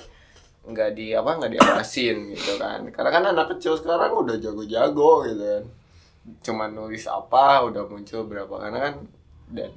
nggak 0.64 0.90
di 0.96 1.12
apa 1.12 1.36
nggak 1.36 1.52
diawasin 1.52 2.32
gitu 2.32 2.56
kan. 2.56 2.88
Karena 2.88 3.10
kan 3.12 3.24
anak 3.28 3.46
kecil 3.56 3.76
sekarang 3.76 4.16
udah 4.16 4.40
jago-jago 4.40 5.28
gitu 5.28 5.44
kan. 5.44 5.64
Cuman 6.40 6.70
nulis 6.72 7.04
apa 7.04 7.68
udah 7.68 7.84
muncul 7.84 8.24
berapa 8.24 8.54
karena 8.56 8.78
kan 8.88 8.94
dan 9.52 9.72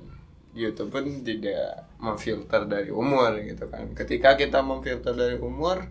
YouTube 0.55 0.91
pun 0.91 1.23
tidak 1.23 1.87
memfilter 1.99 2.63
dari 2.63 2.91
umur 2.91 3.35
gitu 3.43 3.67
kan. 3.67 3.91
Ketika 3.91 4.39
kita 4.39 4.63
memfilter 4.63 5.15
dari 5.15 5.35
umur 5.35 5.83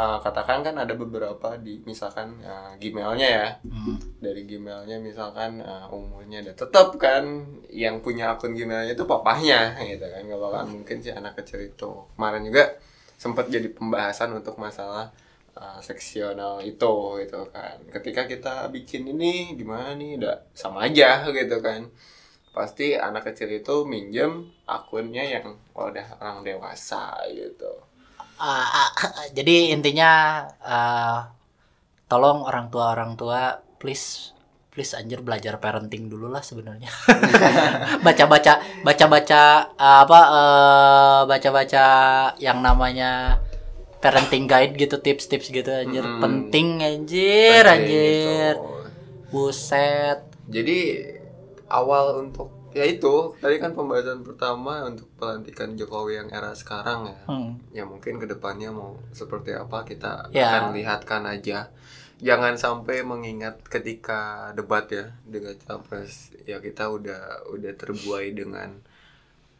eh, 0.00 0.18
katakan 0.24 0.64
kan 0.64 0.74
ada 0.80 0.94
beberapa 0.96 1.60
di 1.60 1.84
misalkan 1.84 2.40
eh, 2.40 2.72
Gmailnya 2.80 3.28
ya. 3.28 3.48
Hmm. 3.68 3.96
dari 4.16 4.48
Gmailnya 4.48 4.96
misalkan 5.00 5.60
eh, 5.60 5.86
umurnya 5.92 6.40
ada 6.40 6.52
tetap 6.56 6.96
kan 6.96 7.24
yang 7.68 8.00
punya 8.00 8.32
akun 8.32 8.56
Gmailnya 8.56 8.96
itu 8.96 9.04
papahnya 9.04 9.76
gitu 9.84 10.06
kan. 10.08 10.20
Nggak 10.24 10.40
bakal 10.40 10.64
mungkin 10.72 10.96
si 11.04 11.10
anak 11.12 11.36
kecil 11.42 11.60
itu. 11.68 11.90
Kemarin 12.16 12.42
juga 12.48 12.64
sempat 13.20 13.52
jadi 13.52 13.68
pembahasan 13.68 14.32
untuk 14.32 14.56
masalah 14.56 15.12
uh, 15.52 15.76
seksional 15.84 16.64
itu 16.64 17.20
gitu 17.20 17.40
kan. 17.52 17.76
Ketika 17.92 18.24
kita 18.24 18.54
bikin 18.72 19.12
ini 19.12 19.52
gimana 19.60 19.92
nih? 19.92 20.16
Udah 20.16 20.36
sama 20.56 20.88
aja 20.88 21.28
gitu 21.28 21.60
kan. 21.60 21.92
Pasti 22.56 22.96
anak 22.96 23.28
kecil 23.28 23.60
itu 23.60 23.84
minjem 23.84 24.48
akunnya 24.64 25.22
yang 25.22 25.60
udah 25.76 26.16
orang 26.16 26.40
dewasa 26.48 27.12
gitu 27.28 27.89
Ah, 28.40 28.64
ah, 28.72 28.90
jadi 29.36 29.76
intinya 29.76 30.10
ah, 30.64 31.28
tolong 32.08 32.40
orang 32.42 32.72
tua 32.72 32.96
orang 32.96 33.12
tua 33.20 33.60
please 33.76 34.32
please 34.72 34.96
anjir 34.96 35.20
belajar 35.20 35.60
parenting 35.60 36.08
dulu 36.08 36.32
lah 36.32 36.40
sebenarnya 36.40 36.88
baca 38.06 38.24
baca 38.24 38.52
baca 38.80 39.04
baca 39.12 39.42
apa 39.76 40.20
eh, 40.24 41.20
baca 41.28 41.48
baca 41.52 41.84
yang 42.40 42.64
namanya 42.64 43.42
parenting 44.00 44.48
guide 44.48 44.72
gitu 44.80 44.96
tips-tips 44.96 45.52
gitu 45.52 45.68
anjir 45.68 46.00
Mm-mm. 46.00 46.22
penting 46.24 46.80
anjir 46.80 47.60
Penting 47.60 47.76
anjir 47.76 48.54
gitu. 48.56 48.68
buset 49.28 50.18
Jadi 50.50 50.78
awal 51.68 52.26
untuk 52.26 52.50
ya 52.72 52.84
itu 52.84 53.14
tadi 53.36 53.56
kan 53.56 53.72
pembahasan 53.72 54.20
pertama 54.20 54.84
untuk 54.84 55.10
pelantikan 55.14 55.74
Jokowi 55.74 56.16
yang 56.16 56.28
era 56.28 56.52
sekarang 56.52 57.06
ya. 57.06 57.18
Hmm. 57.26 57.50
Ya 57.70 57.84
mungkin 57.84 58.16
ke 58.16 58.26
depannya 58.26 58.70
mau 58.70 58.98
seperti 59.10 59.52
apa 59.52 59.82
kita 59.82 60.30
Ya. 60.30 60.48
akan 60.50 60.72
lihatkan 60.72 61.24
aja. 61.24 61.68
Jangan 62.20 62.54
sampai 62.54 63.00
mengingat 63.02 63.64
ketika 63.64 64.52
debat 64.52 64.84
ya 64.86 65.08
dengan 65.24 65.56
capres 65.56 66.30
ya 66.42 66.58
kita 66.58 66.86
udah 66.86 67.48
udah 67.48 67.72
terbuai 67.74 68.30
dengan 68.30 68.76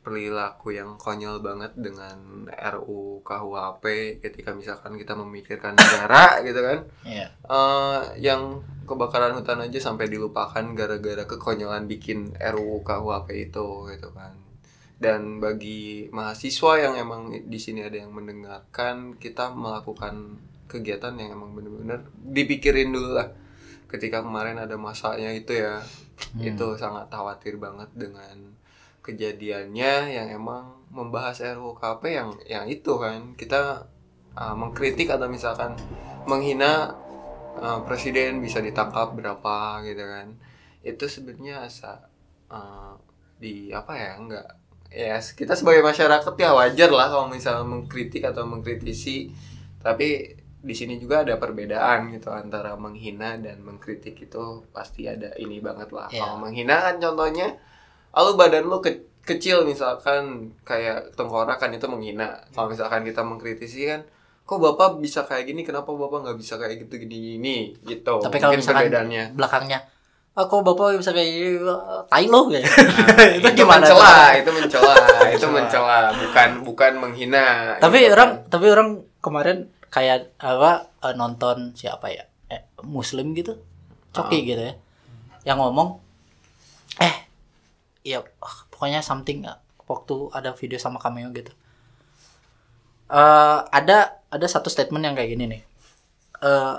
perilaku 0.00 0.72
yang 0.72 0.96
konyol 0.96 1.40
banget 1.40 1.76
dengan 1.76 2.48
RU 2.48 3.20
KUHP 3.20 3.84
ketika 4.18 4.52
misalkan 4.52 4.96
kita 4.96 5.12
memikirkan 5.12 5.76
negara 5.76 6.40
gitu 6.40 6.56
kan 6.58 6.78
Iya. 7.04 7.28
eh 7.44 8.00
yang 8.18 8.64
kebakaran 8.90 9.38
hutan 9.38 9.62
aja 9.62 9.78
sampai 9.78 10.10
dilupakan 10.10 10.66
gara-gara 10.74 11.22
kekonyolan 11.22 11.86
bikin 11.86 12.34
RUU 12.34 12.82
KUHP 12.82 13.54
itu 13.54 13.86
gitu 13.86 14.10
kan. 14.10 14.34
Dan 14.98 15.38
bagi 15.38 16.10
mahasiswa 16.10 16.72
yang 16.76 16.94
emang 16.98 17.30
di 17.46 17.58
sini 17.62 17.86
ada 17.86 17.96
yang 18.02 18.10
mendengarkan, 18.10 19.14
kita 19.16 19.54
melakukan 19.54 20.42
kegiatan 20.66 21.14
yang 21.14 21.38
emang 21.38 21.54
bener-bener 21.54 22.04
dipikirin 22.18 22.90
dulu 22.90 23.14
lah. 23.14 23.30
Ketika 23.86 24.26
kemarin 24.26 24.58
ada 24.58 24.74
masanya 24.74 25.30
itu 25.30 25.54
ya, 25.54 25.80
itu 26.42 26.66
sangat 26.76 27.08
khawatir 27.08 27.56
banget 27.56 27.88
dengan 27.94 28.58
kejadiannya 29.00 30.12
yang 30.12 30.28
emang 30.34 30.76
membahas 30.92 31.40
RUU 31.56 31.78
KUHP 31.78 32.04
yang 32.10 32.28
yang 32.44 32.66
itu 32.68 32.98
kan 33.00 33.32
kita 33.38 33.86
uh, 34.36 34.54
mengkritik 34.58 35.08
atau 35.08 35.30
misalkan 35.30 35.78
menghina 36.28 36.92
uh, 37.58 37.80
presiden 37.82 38.38
bisa 38.38 38.62
ditangkap 38.62 39.16
berapa 39.16 39.82
gitu 39.86 40.04
kan. 40.04 40.36
Itu 40.86 41.10
sebenarnya 41.10 41.66
asa 41.66 42.06
uh, 42.52 42.94
di 43.40 43.74
apa 43.74 43.92
ya 43.96 44.10
enggak. 44.20 44.48
Ya 44.90 45.18
kita 45.22 45.54
sebagai 45.54 45.86
masyarakat 45.86 46.34
ya 46.34 46.50
wajar 46.54 46.90
lah 46.90 47.06
kalau 47.10 47.26
misalnya 47.30 47.66
mengkritik 47.66 48.22
atau 48.26 48.46
mengkritisi. 48.46 49.30
Tapi 49.80 50.38
di 50.60 50.74
sini 50.76 51.00
juga 51.00 51.24
ada 51.24 51.40
perbedaan 51.40 52.12
gitu 52.12 52.28
antara 52.28 52.76
menghina 52.76 53.40
dan 53.40 53.64
mengkritik 53.64 54.12
itu 54.20 54.60
pasti 54.76 55.08
ada 55.08 55.32
ini 55.40 55.56
banget 55.56 55.88
lah. 55.88 56.12
Iya. 56.12 56.20
kalau 56.20 56.36
menghina 56.44 56.76
kan 56.84 57.00
contohnya 57.00 57.56
lalu 58.12 58.30
badan 58.36 58.68
lu 58.68 58.84
ke- 58.84 59.08
kecil 59.24 59.64
misalkan 59.64 60.52
kayak 60.68 61.16
tengkorakan 61.16 61.72
itu 61.72 61.86
menghina. 61.88 62.44
Kalau 62.52 62.68
misalkan 62.68 63.08
kita 63.08 63.24
mengkritisi 63.24 63.88
kan 63.88 64.04
kok 64.50 64.58
bapak 64.58 64.98
bisa 64.98 65.22
kayak 65.22 65.46
gini? 65.46 65.62
Kenapa 65.62 65.94
bapak 65.94 66.26
nggak 66.26 66.38
bisa 66.42 66.58
kayak 66.58 66.82
gitu 66.82 66.98
gini 66.98 67.38
gini 67.38 67.56
gitu. 67.86 68.18
Tapi 68.18 68.36
kalau 68.36 68.50
Mungkin 68.50 68.58
misalkan 68.58 68.82
perbedaannya. 68.84 69.24
belakangnya 69.38 69.78
oh, 70.32 70.44
kok 70.44 70.62
bapak 70.64 70.98
bisa 70.98 71.14
kayak 71.14 71.30
gini? 71.30 71.50
Tai 72.04 72.24
lo 72.26 72.40
kayak 72.50 72.66
itu, 73.38 73.46
itu 73.46 73.48
gimana 73.56 73.86
mencela 73.86 74.14
itu 74.34 74.50
mencela 74.50 74.94
itu 75.30 75.46
mencela. 75.54 75.98
Bukan 76.12 76.48
bukan 76.66 76.92
menghina 76.98 77.78
tapi 77.78 78.02
gitu 78.02 78.12
orang 78.12 78.30
kan. 78.42 78.50
tapi 78.50 78.66
orang 78.66 78.88
kemarin 79.18 79.58
kayak 79.86 80.34
apa 80.36 80.90
eh, 81.00 81.14
nonton 81.14 81.70
siapa 81.72 82.10
ya? 82.10 82.26
Eh, 82.46 82.66
muslim 82.82 83.30
gitu 83.32 83.54
coki 84.10 84.34
Ah. 84.36 84.44
gitu 84.44 84.62
ya 84.64 84.74
yang 85.44 85.56
ngomong 85.56 86.02
eh 86.98 87.14
ya 88.02 88.18
ah, 88.42 88.56
pokoknya 88.66 88.98
something 89.00 89.46
ah, 89.46 89.56
waktu 89.84 90.26
ada 90.30 90.50
video 90.52 90.74
sama 90.76 90.98
cameo 90.98 91.30
gitu. 91.30 91.54
Eh 93.10 93.58
ada 93.66 94.19
ada 94.30 94.46
satu 94.46 94.70
statement 94.70 95.04
yang 95.04 95.14
kayak 95.18 95.30
gini 95.34 95.44
nih 95.46 95.62
eh 96.40 96.76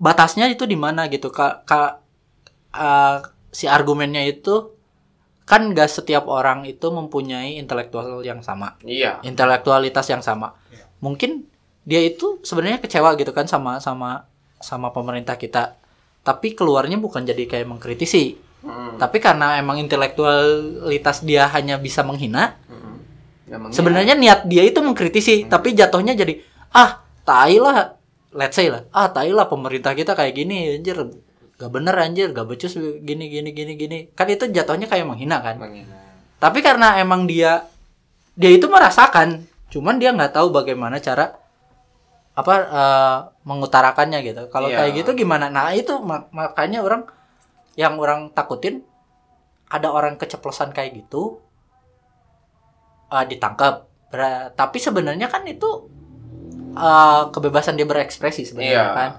batasnya 0.00 0.48
itu 0.48 0.64
di 0.64 0.76
mana 0.78 1.08
gitu 1.12 1.28
kak 1.28 1.66
kak 1.68 1.92
eh, 2.72 3.18
si 3.52 3.64
argumennya 3.66 4.22
itu 4.24 4.76
kan 5.46 5.70
gak 5.70 5.86
setiap 5.86 6.26
orang 6.26 6.66
itu 6.66 6.90
mempunyai 6.90 7.54
intelektual 7.56 8.18
yang 8.26 8.42
sama 8.42 8.74
iya 8.82 9.22
intelektualitas 9.22 10.10
yang 10.10 10.18
sama. 10.18 10.58
Iya. 10.74 10.84
Mungkin 10.98 11.46
dia 11.86 12.02
itu 12.02 12.42
sebenarnya 12.42 12.82
kecewa 12.82 13.14
gitu 13.14 13.30
kan 13.30 13.46
sama 13.46 13.78
sama 13.78 14.26
sama 14.58 14.90
pemerintah 14.90 15.38
kita. 15.38 15.78
Tapi 16.26 16.58
keluarnya 16.58 16.98
bukan 16.98 17.22
jadi 17.22 17.46
kayak 17.46 17.70
mengkritisi. 17.70 18.34
Mm, 18.66 18.98
Tapi 18.98 19.22
karena 19.22 19.62
emang 19.62 19.78
intelektualitas 19.78 21.22
dia 21.22 21.46
hanya 21.54 21.78
bisa 21.78 22.02
menghina, 22.02 22.58
mm. 22.66 22.94
Ya, 23.46 23.56
menghina. 23.62 23.76
sebenarnya 23.78 24.14
niat 24.18 24.40
dia 24.50 24.66
itu 24.66 24.82
mengkritisi, 24.82 25.46
tapi 25.46 25.78
jatuhnya 25.78 26.18
jadi 26.18 26.42
ah, 26.72 27.02
tai 27.22 27.58
lah. 27.58 27.94
Let's 28.36 28.54
say 28.54 28.68
lah. 28.68 28.84
Ah, 28.90 29.08
tai 29.08 29.30
lah 29.30 29.46
pemerintah 29.46 29.92
kita 29.92 30.12
kayak 30.12 30.34
gini 30.34 30.76
anjir. 30.76 30.96
Gak 31.56 31.70
bener 31.72 31.96
anjir, 31.96 32.30
gak 32.30 32.44
becus 32.44 32.76
gini 32.76 33.28
gini 33.28 33.50
gini 33.50 33.72
gini. 33.74 33.98
Kan 34.12 34.28
itu 34.28 34.44
jatuhnya 34.46 34.84
kayak 34.86 35.08
menghina 35.08 35.40
kan. 35.40 35.56
menghina 35.56 35.96
Tapi 36.36 36.60
karena 36.60 37.00
emang 37.00 37.24
dia 37.24 37.64
dia 38.36 38.52
itu 38.52 38.68
merasakan, 38.68 39.48
cuman 39.72 39.96
dia 39.96 40.12
nggak 40.12 40.36
tahu 40.36 40.52
bagaimana 40.52 41.00
cara 41.00 41.32
apa 42.36 42.54
eh, 42.60 43.18
mengutarakannya 43.48 44.20
gitu. 44.20 44.42
Kalau 44.52 44.68
Iya. 44.68 44.84
kayak 44.84 44.92
gitu 45.00 45.10
gimana? 45.16 45.48
Nah 45.48 45.72
itu 45.72 45.96
mak- 46.04 46.28
makanya 46.28 46.84
orang 46.84 47.08
yang 47.80 47.96
orang 47.96 48.28
takutin 48.36 48.84
ada 49.72 49.88
orang 49.88 50.20
keceplosan 50.20 50.76
kayak 50.76 51.00
gitu 51.00 51.40
eh, 53.08 53.24
ditangkap. 53.24 53.88
Tapi 54.52 54.76
sebenarnya 54.76 55.32
kan 55.32 55.48
itu 55.48 55.88
eh, 56.78 57.22
kebebasan 57.30 57.74
dia 57.74 57.84
berekspresi 57.84 58.44
sebenarnya 58.44 58.72
Iya. 58.74 58.86
kan. 58.92 59.10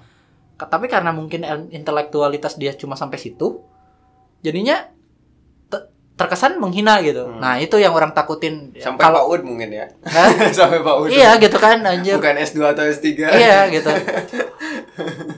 Ka- 0.55 0.69
Tapi 0.69 0.85
karena 0.85 1.09
mungkin 1.09 1.41
el- 1.41 1.69
intelektualitas 1.69 2.55
dia 2.55 2.71
cuma 2.71 2.93
sampai 2.93 3.17
situ, 3.17 3.61
jadinya 4.39 4.89
te- 5.67 5.85
terkesan 6.15 6.57
menghina 6.57 6.97
gitu. 6.99 7.25
Hmm. 7.25 7.37
Nah 7.37 7.57
itu 7.57 7.75
yang 7.75 7.91
orang 7.91 8.09
takutin. 8.11 8.73
sampai 8.75 9.01
Kalau 9.03 9.21
Pak 9.21 9.31
Ud 9.31 9.41
mungkin 9.43 9.69
ya 9.69 9.85
sampai 10.57 10.79
Pak 10.79 10.95
Ud 10.99 11.09
iya 11.09 11.35
gitu 11.35 11.57
kan 11.57 11.81
anjir. 11.83 12.15
bukan 12.15 12.37
S2 12.37 12.57
atau 12.67 12.83
S3 12.83 13.05
iya 13.33 13.65
gitu. 13.75 13.89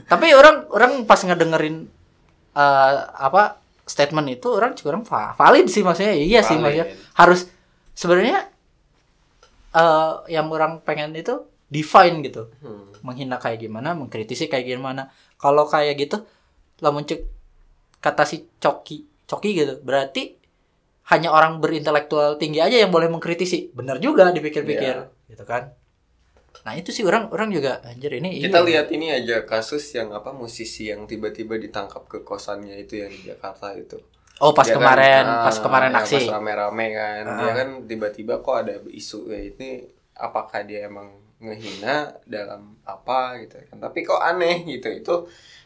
Tapi 0.05 0.27
orang 0.31 0.67
orang 0.69 0.91
pas 1.03 1.19
ngedengerin 1.19 1.87
eh, 2.51 2.93
apa 3.17 3.59
statement 3.83 4.29
itu 4.29 4.47
orang 4.47 4.71
juga 4.73 4.93
orang 4.93 5.03
va- 5.03 5.33
valid 5.33 5.67
sih 5.67 5.81
maksudnya. 5.81 6.13
Iya 6.13 6.39
sih 6.41 6.55
Valid. 6.55 6.63
maksudnya 6.63 6.85
harus 7.15 7.39
sebenarnya 7.91 8.47
eh 9.69 10.11
yang 10.29 10.47
orang 10.47 10.79
pengen 10.79 11.13
itu 11.13 11.45
define 11.69 12.25
gitu. 12.25 12.49
Hmm. 12.59 12.89
Menghina 13.05 13.37
kayak 13.39 13.63
gimana, 13.63 13.95
mengkritisi 13.95 14.49
kayak 14.51 14.67
gimana. 14.67 15.07
Kalau 15.39 15.63
kayak 15.69 15.95
gitu 15.95 16.25
lah 16.79 16.91
muncul 16.95 17.19
kata 17.99 18.23
si 18.23 18.47
coki 18.59 19.03
coki 19.27 19.49
gitu 19.51 19.73
berarti 19.83 20.39
hanya 21.11 21.33
orang 21.33 21.59
berintelektual 21.59 22.39
tinggi 22.39 22.63
aja 22.63 22.79
yang 22.79 22.91
boleh 22.93 23.11
mengkritisi 23.11 23.75
benar 23.75 23.99
juga 23.99 24.31
dipikir-pikir 24.31 24.95
Iya. 24.95 25.27
gitu 25.27 25.43
kan 25.43 25.75
nah 26.63 26.75
itu 26.75 26.91
sih 26.91 27.03
orang 27.03 27.31
orang 27.31 27.51
juga 27.51 27.79
anjir 27.83 28.15
ini 28.19 28.39
kita 28.41 28.63
iya. 28.63 28.67
lihat 28.67 28.87
ini 28.91 29.07
aja 29.11 29.43
kasus 29.43 29.83
yang 29.95 30.11
apa 30.15 30.31
musisi 30.31 30.91
yang 30.91 31.03
tiba-tiba 31.07 31.55
ditangkap 31.59 32.07
ke 32.07 32.23
kosannya 32.23 32.75
itu 32.79 32.99
yang 33.03 33.11
di 33.11 33.31
Jakarta 33.31 33.75
itu 33.75 33.99
oh 34.39 34.51
pas 34.55 34.67
Dia 34.67 34.75
kan, 34.75 34.81
kemarin 34.81 35.25
ah, 35.27 35.43
pas 35.45 35.57
kemarin 35.59 35.91
yang 35.91 35.99
aksi 36.03 36.15
pas 36.15 36.39
rame-rame 36.39 36.87
kan 36.95 37.23
Ah. 37.27 37.37
dia 37.43 37.51
kan 37.53 37.69
tiba-tiba 37.87 38.33
kok 38.39 38.55
ada 38.55 38.79
isu 38.87 39.27
ya 39.31 39.39
ini 39.51 39.83
apakah 40.15 40.63
dia 40.63 40.87
emang 40.87 41.11
ngehina 41.39 42.19
dalam 42.27 42.75
apa 42.83 43.39
gitu 43.43 43.55
kan. 43.67 43.77
Tapi 43.79 43.99
kok 44.03 44.19
aneh 44.19 44.67
gitu 44.67 44.87
itu 44.91 45.15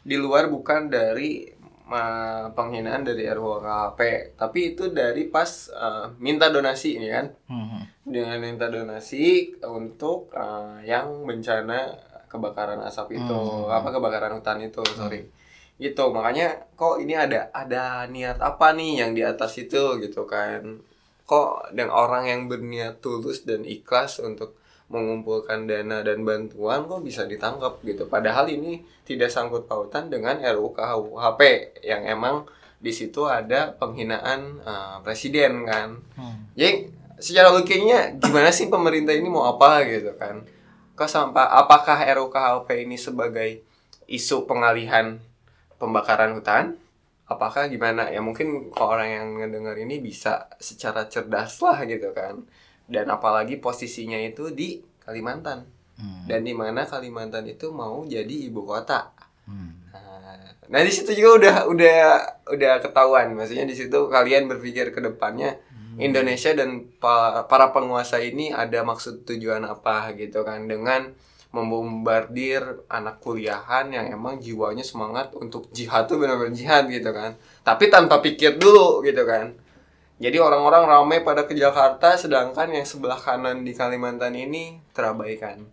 di 0.06 0.16
luar 0.16 0.48
bukan 0.48 0.88
dari 0.88 1.50
uh, 1.90 2.48
penghinaan 2.54 3.02
dari 3.04 3.26
RUKP 3.26 4.00
tapi 4.38 4.74
itu 4.74 4.94
dari 4.94 5.28
pas 5.28 5.50
uh, 5.74 6.14
minta 6.22 6.50
donasi 6.50 6.98
ini 7.02 7.08
kan. 7.10 7.28
Hmm. 7.50 7.82
dengan 8.04 8.36
minta 8.44 8.68
donasi 8.68 9.56
untuk 9.64 10.28
uh, 10.36 10.76
yang 10.84 11.24
bencana 11.24 11.96
kebakaran 12.28 12.82
asap 12.84 13.16
itu 13.22 13.32
Hmm. 13.32 13.72
apa 13.72 13.90
kebakaran 13.90 14.36
hutan 14.38 14.60
itu 14.62 14.84
sorry. 14.94 15.24
Gitu 15.80 16.04
makanya 16.14 16.70
kok 16.76 17.02
ini 17.02 17.16
ada 17.18 17.50
ada 17.50 18.06
niat 18.06 18.38
apa 18.44 18.76
nih 18.78 19.02
yang 19.06 19.12
di 19.18 19.24
atas 19.26 19.58
itu 19.58 19.98
gitu 20.04 20.28
kan. 20.30 20.84
Kok 21.24 21.72
dan 21.74 21.88
orang 21.90 22.28
yang 22.28 22.42
berniat 22.52 23.00
tulus 23.00 23.48
dan 23.48 23.64
ikhlas 23.64 24.20
untuk 24.20 24.60
mengumpulkan 24.92 25.66
dana 25.68 26.04
dan 26.04 26.26
bantuan 26.28 26.86
kok 26.86 27.02
bisa 27.02 27.24
ditangkap 27.28 27.80
gitu 27.84 28.08
padahal 28.08 28.48
ini 28.52 28.84
tidak 29.08 29.32
sangkut 29.32 29.68
pautan 29.68 30.12
dengan 30.12 30.40
RUU 30.40 30.76
KUHP 30.76 31.42
yang 31.84 32.04
emang 32.08 32.48
di 32.84 32.92
situ 32.92 33.24
ada 33.24 33.72
penghinaan 33.80 34.60
uh, 34.64 34.98
presiden 35.02 35.64
kan 35.64 35.98
Hmm. 36.14 36.52
jadi 36.54 36.92
secara 37.24 37.56
logikanya 37.56 38.20
gimana 38.20 38.52
sih 38.52 38.68
pemerintah 38.68 39.16
ini 39.16 39.32
mau 39.32 39.48
apa 39.48 39.88
gitu 39.88 40.12
kan? 40.20 40.44
Kok 41.00 41.10
sampai 41.10 41.48
apakah 41.48 42.04
RUKHP 42.04 42.84
ini 42.84 43.00
sebagai 43.00 43.64
isu 44.12 44.44
pengalihan 44.44 45.18
pembakaran 45.80 46.36
hutan? 46.36 46.76
Apakah 47.24 47.72
gimana? 47.72 48.12
Ya 48.12 48.20
mungkin 48.20 48.70
kalau 48.76 49.00
orang 49.00 49.10
yang 49.10 49.28
ngedengar 49.40 49.80
ini 49.80 50.04
bisa 50.04 50.52
secara 50.60 51.08
cerdas 51.08 51.58
lah 51.64 51.82
gitu 51.88 52.12
kan. 52.12 52.44
Dan 52.86 53.10
apalagi 53.10 53.58
posisinya 53.58 54.20
itu 54.20 54.52
di 54.52 54.82
Kalimantan. 55.04 55.74
Hmm. 55.94 56.26
dan 56.26 56.42
di 56.42 56.58
mana 56.58 56.90
Kalimantan 56.90 57.46
itu 57.46 57.70
mau 57.70 58.02
jadi 58.02 58.50
ibu 58.50 58.66
kota. 58.66 59.14
Hmm. 59.46 59.78
Nah, 59.94 60.58
Nah 60.74 60.80
di 60.82 60.90
situ 60.90 61.14
juga 61.14 61.38
udah 61.38 61.56
udah 61.70 62.00
udah 62.50 62.74
ketahuan, 62.82 63.30
maksudnya 63.38 63.70
di 63.70 63.78
situ 63.78 64.10
kalian 64.10 64.50
berpikir 64.50 64.90
ke 64.90 64.98
depannya 64.98 65.54
Indonesia 66.02 66.50
dan 66.58 66.90
pa- 66.98 67.46
para 67.46 67.70
penguasa 67.70 68.18
ini 68.18 68.50
ada 68.50 68.82
maksud 68.82 69.22
tujuan 69.30 69.62
apa 69.70 70.10
gitu 70.18 70.42
kan 70.42 70.66
dengan 70.66 71.14
membombardir 71.54 72.90
anak 72.90 73.22
kuliahan 73.22 73.94
yang 73.94 74.10
emang 74.10 74.42
jiwanya 74.42 74.82
semangat 74.82 75.30
untuk 75.38 75.70
jihad 75.70 76.10
tuh 76.10 76.18
benar-benar 76.18 76.58
jihad 76.58 76.90
gitu 76.90 77.14
kan, 77.14 77.38
tapi 77.62 77.94
tanpa 77.94 78.18
pikir 78.26 78.58
dulu 78.58 79.06
gitu 79.06 79.22
kan. 79.30 79.54
Jadi 80.18 80.38
orang-orang 80.38 80.86
ramai 80.86 81.20
pada 81.22 81.44
ke 81.44 81.54
Jakarta, 81.54 82.14
sedangkan 82.16 82.70
yang 82.70 82.86
sebelah 82.86 83.18
kanan 83.18 83.66
di 83.66 83.74
Kalimantan 83.74 84.34
ini 84.34 84.78
terabaikan. 84.92 85.66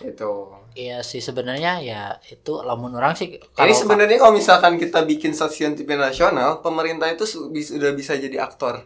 Itu. 0.00 0.50
Iya 0.74 1.00
sih 1.00 1.22
sebenarnya 1.22 1.78
ya 1.80 2.02
itu 2.26 2.60
lamun 2.60 2.90
orang 2.92 3.14
sih 3.14 3.38
Ini 3.38 3.72
sebenarnya 3.72 4.18
kalau 4.18 4.34
misalkan 4.34 4.74
kita 4.74 5.06
bikin 5.06 5.30
stasiun 5.30 5.72
TV 5.72 5.94
nasional, 5.94 6.58
pemerintah 6.60 7.06
itu 7.06 7.22
su- 7.24 7.48
bis- 7.48 7.70
udah 7.70 7.94
bisa 7.94 8.18
jadi 8.18 8.42
aktor. 8.42 8.82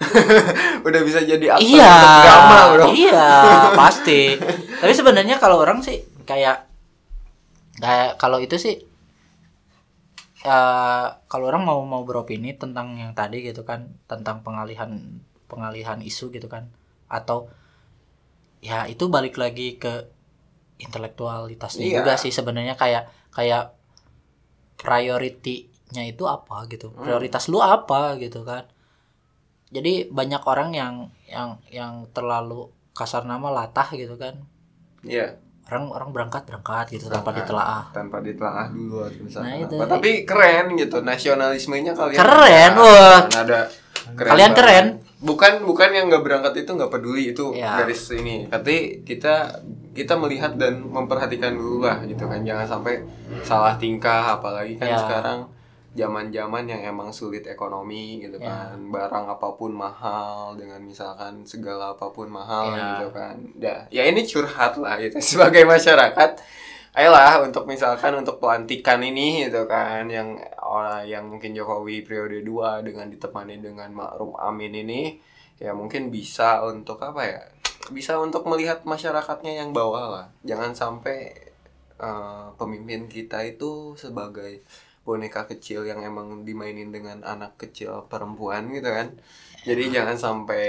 udah 0.86 1.00
bisa 1.04 1.20
jadi 1.20 1.52
aktor 1.52 1.76
iya 1.76 1.92
drama, 2.24 2.58
bro. 2.72 2.84
iya 2.88 3.28
pasti 3.84 4.32
tapi 4.80 4.96
sebenarnya 4.96 5.36
kalau 5.36 5.60
orang 5.60 5.84
sih 5.84 6.00
kayak 6.24 6.64
kayak 7.76 8.16
kalau 8.16 8.40
itu 8.40 8.56
sih 8.56 8.80
eh 10.40 11.06
kalau 11.28 11.44
orang 11.46 11.68
mau 11.68 11.80
mau 11.84 12.02
beropini 12.02 12.56
tentang 12.56 12.96
yang 12.96 13.12
tadi 13.12 13.44
gitu 13.44 13.60
kan 13.60 13.92
tentang 14.08 14.40
pengalihan 14.40 15.20
pengalihan 15.46 16.00
isu 16.00 16.32
gitu 16.32 16.48
kan 16.48 16.72
atau 17.08 17.50
ya 18.60 18.86
itu 18.86 19.08
balik 19.08 19.36
lagi 19.36 19.76
ke 19.76 20.08
intelektualitasnya 20.78 21.84
Iya. 21.84 21.96
juga 22.00 22.12
sih 22.16 22.32
sebenarnya 22.32 22.72
kayak 22.72 23.04
kayak 23.30 23.76
priority-nya 24.80 26.08
itu 26.08 26.24
apa 26.24 26.64
gitu 26.66 26.88
Hmm. 26.94 27.04
prioritas 27.04 27.52
lu 27.52 27.60
apa 27.60 28.16
gitu 28.16 28.40
kan 28.42 28.64
jadi 29.70 30.08
banyak 30.08 30.42
orang 30.42 30.72
yang 30.72 30.94
yang 31.28 31.60
yang 31.68 32.08
terlalu 32.10 32.72
kasar 32.96 33.22
nama 33.22 33.52
latah 33.52 33.86
gitu 33.92 34.16
kan 34.16 34.40
Iya, 35.00 35.40
orang 35.66 35.84
orang 35.88 36.08
berangkat 36.10 36.42
berangkat 36.42 36.86
gitu 36.92 37.06
tanpa 37.06 37.30
Berangkat. 37.30 37.46
ditelaah 37.46 37.84
tanpa 37.90 38.16
ditelaah 38.18 38.66
dulu 38.68 38.96
misalkan 39.20 39.46
Nah, 39.46 39.56
itu. 39.60 39.74
apa. 39.76 39.84
Tapi 39.92 40.10
keren 40.24 40.66
gitu 40.74 40.96
nasionalismenya 41.00 41.92
kalian. 41.92 42.18
Keren, 42.18 42.70
ada. 42.70 42.80
wah. 42.80 43.20
Dan 43.24 43.40
ada 43.44 43.60
Kalian 44.10 44.50
banget. 44.50 44.56
keren. 44.56 44.86
Bukan 45.20 45.52
bukan 45.62 45.90
yang 45.92 46.08
nggak 46.08 46.24
berangkat 46.24 46.54
itu 46.58 46.70
nggak 46.72 46.88
peduli 46.88 47.30
itu 47.30 47.52
Ya. 47.52 47.76
garis 47.76 48.08
ini. 48.10 48.48
Tapi 48.48 49.04
kita 49.04 49.60
kita 49.90 50.16
melihat 50.16 50.56
dan 50.56 50.80
memperhatikan 50.82 51.52
dulu 51.52 51.84
lah 51.84 52.00
gitu 52.02 52.24
kan. 52.24 52.40
Jangan 52.40 52.66
sampai 52.66 53.04
salah 53.40 53.76
tingkah 53.76 54.34
apalagi 54.34 54.74
kan 54.74 54.88
Ya. 54.88 54.98
sekarang 54.98 55.46
zaman-zaman 55.90 56.70
yang 56.70 56.82
emang 56.86 57.10
sulit 57.10 57.46
ekonomi 57.46 58.22
gitu 58.22 58.38
Ya. 58.38 58.72
kan. 58.72 58.78
Barang 58.88 59.26
apa 59.26 59.58
pun 59.58 59.74
mahal 59.74 60.54
dengan 60.54 60.78
misalkan 60.80 61.42
segala 61.42 61.94
apa 61.94 62.10
pun 62.10 62.30
mahal 62.30 62.70
Ya. 62.70 63.02
gitu 63.02 63.08
kan. 63.10 63.36
Ya, 63.58 63.76
ya 63.90 64.02
ini 64.06 64.22
curhat 64.22 64.78
lah 64.78 64.96
gitu 64.98 65.18
sebagai 65.34 65.66
masyarakat. 65.66 66.30
Ayolah 66.90 67.46
untuk 67.46 67.70
misalkan 67.70 68.18
untuk 68.18 68.42
pelantikan 68.42 68.98
ini 68.98 69.46
gitu 69.46 69.62
kan 69.70 70.10
yang 70.10 70.34
orang 70.58 71.06
yang 71.06 71.22
mungkin 71.26 71.54
Jokowi 71.54 72.02
periode 72.02 72.42
2 72.42 72.82
dengan 72.82 73.06
ditemani 73.06 73.62
dengan 73.62 73.94
Ma'ruf 73.94 74.34
Amin 74.42 74.74
ini 74.74 75.14
ya 75.62 75.70
mungkin 75.70 76.10
bisa 76.10 76.66
untuk 76.66 76.98
apa 76.98 77.22
ya? 77.22 77.42
Bisa 77.94 78.18
untuk 78.18 78.42
melihat 78.46 78.82
masyarakatnya 78.82 79.62
yang 79.62 79.70
bawah 79.70 80.06
lah. 80.10 80.26
Jangan 80.42 80.74
sampai 80.74 81.30
eh, 82.00 82.46
pemimpin 82.58 83.06
kita 83.06 83.38
itu 83.44 83.94
sebagai 83.94 84.66
boneka 85.00 85.44
kecil 85.44 85.82
yang 85.82 86.00
emang 86.00 86.44
dimainin 86.44 86.88
dengan 86.88 87.20
anak 87.22 87.56
kecil 87.56 88.06
perempuan 88.06 88.68
gitu 88.70 88.86
kan. 88.86 89.16
Jadi 89.60 89.92
jangan 89.92 90.16
sampai 90.16 90.64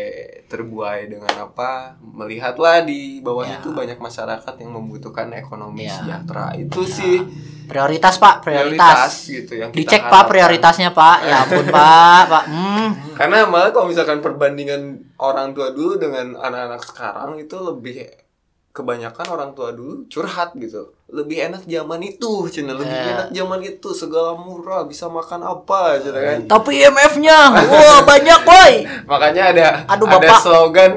terbuai 0.45 1.07
dengan 1.07 1.31
apa. 1.41 1.95
Melihatlah 1.99 2.83
di 2.83 3.23
bawah 3.23 3.47
Ya. 3.47 3.55
itu 3.57 3.71
banyak 3.71 3.95
masyarakat 3.95 4.53
yang 4.59 4.71
membutuhkan 4.71 5.31
ekonomi 5.31 5.87
Ya. 5.87 5.95
sejahtera. 5.95 6.51
Itu 6.53 6.83
sih. 6.83 7.23
Prioritas 7.71 8.19
pak 8.19 8.43
prioritas, 8.43 9.31
gitu 9.31 9.55
yang 9.55 9.71
kita 9.71 9.79
dicek 9.79 10.03
pak 10.03 10.11
harapkan. 10.11 10.27
prioritasnya 10.27 10.89
pak. 10.91 11.17
Ya 11.23 11.35
ampun 11.39 11.67
pak 11.71 12.23
pak. 12.27 12.43
Hmm. 12.51 12.89
Karena 13.15 13.47
malah 13.47 13.71
kalau 13.71 13.87
misalkan 13.87 14.19
perbandingan 14.19 14.81
orang 15.15 15.55
tua 15.55 15.71
dulu 15.71 15.95
dengan 15.95 16.35
anak-anak 16.35 16.83
sekarang 16.83 17.39
itu 17.39 17.55
lebih 17.55 18.11
kebanyakan 18.71 19.27
orang 19.27 19.51
tua 19.51 19.69
dulu 19.69 20.07
curhat 20.07 20.55
gitu. 20.55 20.95
Lebih 21.07 21.43
enak 21.45 21.63
zaman 21.65 21.99
itu, 22.01 22.31
cina 22.47 22.71
lebih 22.71 22.87
Eh. 22.89 23.11
enak 23.11 23.27
zaman 23.29 23.59
itu 23.61 23.89
segala 23.91 24.31
murah, 24.33 24.83
bisa 24.83 25.05
makan 25.07 25.41
apa 25.41 25.99
gitu 25.99 26.13
kan. 26.13 26.39
tapi 26.45 26.79
IMF-nya 26.79 27.37
wah 27.61 27.99
banyak 28.01 28.39
boy 28.41 28.71
Makanya 29.11 29.43
ada 29.49 29.65
Aduh, 29.87 30.07
ada 30.07 30.17
Bapak. 30.17 30.39
slogan 30.39 30.91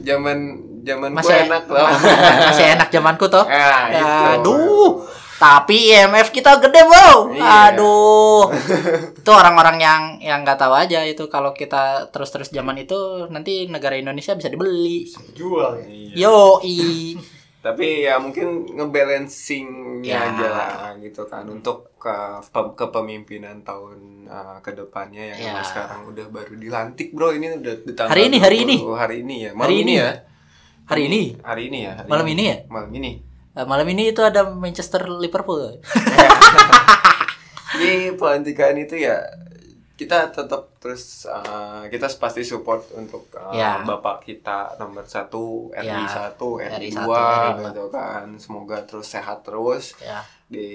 zaman 0.00 0.38
zaman 0.80 1.10
masih 1.12 1.36
enak 1.44 1.68
loh. 1.68 1.84
masih 2.48 2.66
enak 2.70 2.88
zamanku 2.88 3.28
toh 3.28 3.44
Nah, 3.44 3.92
itu. 3.92 4.24
aduh 4.34 4.90
tapi 5.38 5.88
IMF 5.88 6.28
kita 6.28 6.58
gede 6.58 6.82
bro 6.82 7.30
Iya. 7.30 7.70
aduh 7.70 8.50
itu 9.18 9.30
orang-orang 9.30 9.78
yang 9.78 10.02
yang 10.18 10.42
nggak 10.42 10.58
tahu 10.58 10.74
aja 10.74 11.02
itu 11.02 11.26
kalau 11.26 11.50
kita 11.52 12.10
terus-terus 12.10 12.50
zaman 12.50 12.76
itu 12.76 12.98
nanti 13.26 13.64
negara 13.64 13.94
Indonesia 13.94 14.34
bisa 14.34 14.46
dibeli 14.46 15.06
jual 15.32 15.78
ya 15.78 15.86
Iya. 15.86 16.14
yo 16.18 16.38
i 16.60 16.78
Tapi 17.58 18.06
ya 18.06 18.16
mungkin 18.16 18.70
ngebalancingnya 18.70 20.06
Ya. 20.06 20.30
aja 20.30 20.46
lah 20.48 20.70
gitu 20.96 21.26
kan 21.26 21.42
untuk 21.44 21.90
ke 21.96 22.14
pe- 22.44 22.74
kepemimpinan 22.76 23.60
tahun 23.62 23.98
uh, 24.24 24.58
ke 24.58 24.72
depannya 24.72 25.34
yang 25.34 25.58
Ya. 25.58 25.62
sekarang 25.62 26.06
udah 26.06 26.26
baru 26.28 26.54
dilantik 26.54 27.10
bro 27.10 27.30
ini 27.30 27.58
udah 27.58 27.74
di 27.78 27.92
tanggal 27.92 28.14
Hari 28.14 28.22
ini, 28.26 28.38
hari 28.38 28.56
ini. 28.62 28.76
20 28.78 28.94
hari 28.96 29.16
ini 29.20 29.36
ya 29.40 29.50
malam 29.50 29.62
Hari 29.64 29.74
ini, 29.76 29.82
ini. 29.84 29.94
ya 29.96 30.10
hari 30.88 31.02
ini 31.04 31.22
hari 31.42 31.62
ini 31.66 31.78
ya 31.78 31.92
hari 31.94 32.08
malam 32.08 32.26
ini 32.26 32.42
ya 32.42 32.56
malam 32.68 32.90
ini 32.90 33.10
malam 33.64 33.88
ini 33.88 34.10
itu 34.10 34.20
ada 34.20 34.46
Manchester 34.46 35.08
Liverpool 35.08 35.78
Jadi 37.68 38.14
pelantikan 38.14 38.74
itu 38.74 38.96
ya 38.98 39.20
kita 39.94 40.30
tetap 40.30 40.78
terus 40.78 41.26
uh, 41.26 41.82
kita 41.84 42.06
pasti 42.16 42.40
support 42.40 42.86
untuk 42.94 43.26
uh, 43.34 43.50
Ya. 43.50 43.82
bapak 43.82 44.22
kita 44.22 44.78
nomor 44.78 45.02
satu 45.04 45.74
RI 45.74 45.84
Ya. 45.84 46.06
satu 46.06 46.56
RI 46.56 46.94
dua 46.94 47.58
gitu 47.58 47.90
kan 47.90 48.38
semoga 48.38 48.78
terus 48.84 49.10
sehat 49.10 49.42
terus 49.42 49.98
ya 49.98 50.22
di 50.46 50.70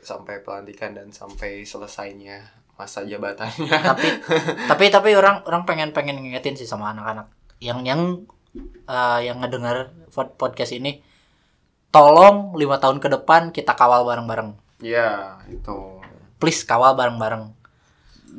sampai 0.00 0.40
pelantikan 0.40 0.90
dan 0.90 1.12
sampai 1.12 1.62
selesainya 1.62 2.40
masa 2.74 3.04
jabatannya. 3.04 3.68
tapi 3.68 4.08
tapi 4.72 4.84
tapi 4.88 5.10
orang 5.12 5.44
orang 5.44 5.62
pengen 5.62 5.92
pengen 5.92 6.18
ngingetin 6.18 6.56
sih 6.56 6.66
sama 6.66 6.90
anak-anak 6.90 7.28
yang 7.60 7.84
yang 7.84 8.24
eh, 8.88 9.20
yang 9.22 9.38
ngedengar 9.38 9.92
pod- 10.08 10.34
podcast 10.34 10.72
ini 10.72 11.04
tolong 11.92 12.56
lima 12.56 12.80
tahun 12.80 12.98
ke 12.98 13.08
depan 13.20 13.52
kita 13.52 13.76
kawal 13.76 14.02
bareng-bareng 14.08 14.56
ya, 14.80 15.38
itu. 15.46 16.00
please 16.40 16.64
kawal 16.64 16.96
bareng-bareng 16.96 17.52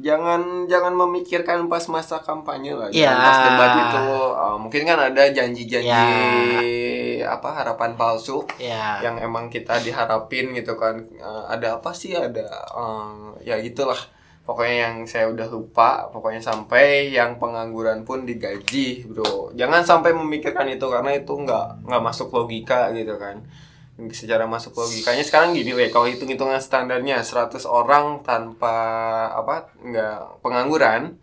Jangan 0.01 0.65
jangan 0.65 0.97
memikirkan 0.97 1.69
pas 1.69 1.85
masa 1.85 2.17
kampanye 2.17 2.73
lah. 2.73 2.89
Ya. 2.89 3.13
Jangan 3.13 3.21
Pas 3.21 3.37
debat 3.45 3.71
itu 3.77 4.05
uh, 4.33 4.57
mungkin 4.57 4.81
kan 4.89 4.97
ada 4.97 5.29
janji-janji 5.29 5.85
Ya. 5.85 7.29
apa 7.29 7.53
harapan 7.53 7.93
palsu 7.93 8.41
ya 8.57 8.97
yang 9.05 9.21
emang 9.21 9.53
kita 9.53 9.77
diharapin 9.85 10.49
gitu 10.57 10.73
kan. 10.81 10.97
Uh, 11.21 11.45
ada 11.45 11.77
apa 11.77 11.93
sih 11.93 12.17
ada 12.17 12.41
uh, 12.73 13.37
ya 13.45 13.61
gitulah. 13.61 14.01
Pokoknya 14.43 14.75
yang 14.91 14.95
saya 15.07 15.31
udah 15.31 15.47
lupa, 15.47 16.11
pokoknya 16.11 16.43
sampai 16.43 17.15
yang 17.15 17.39
pengangguran 17.39 18.03
pun 18.03 18.27
digaji, 18.27 19.07
bro. 19.07 19.55
Jangan 19.55 19.87
sampai 19.87 20.11
memikirkan 20.11 20.67
itu 20.67 20.83
karena 20.91 21.15
itu 21.15 21.31
nggak 21.31 21.87
nggak 21.87 22.03
masuk 22.03 22.27
logika 22.35 22.91
gitu 22.91 23.15
kan. 23.15 23.39
Secara 24.11 24.43
masuk 24.43 24.75
logikanya 24.75 25.23
sekarang 25.23 25.55
gini 25.55 25.71
weh, 25.71 25.87
kalau 25.87 26.11
hitung-hitungan 26.11 26.59
standarnya 26.59 27.23
100 27.23 27.63
orang 27.63 28.19
tanpa 28.27 28.75
apa 29.31 29.71
nggak 29.79 30.43
pengangguran 30.43 31.15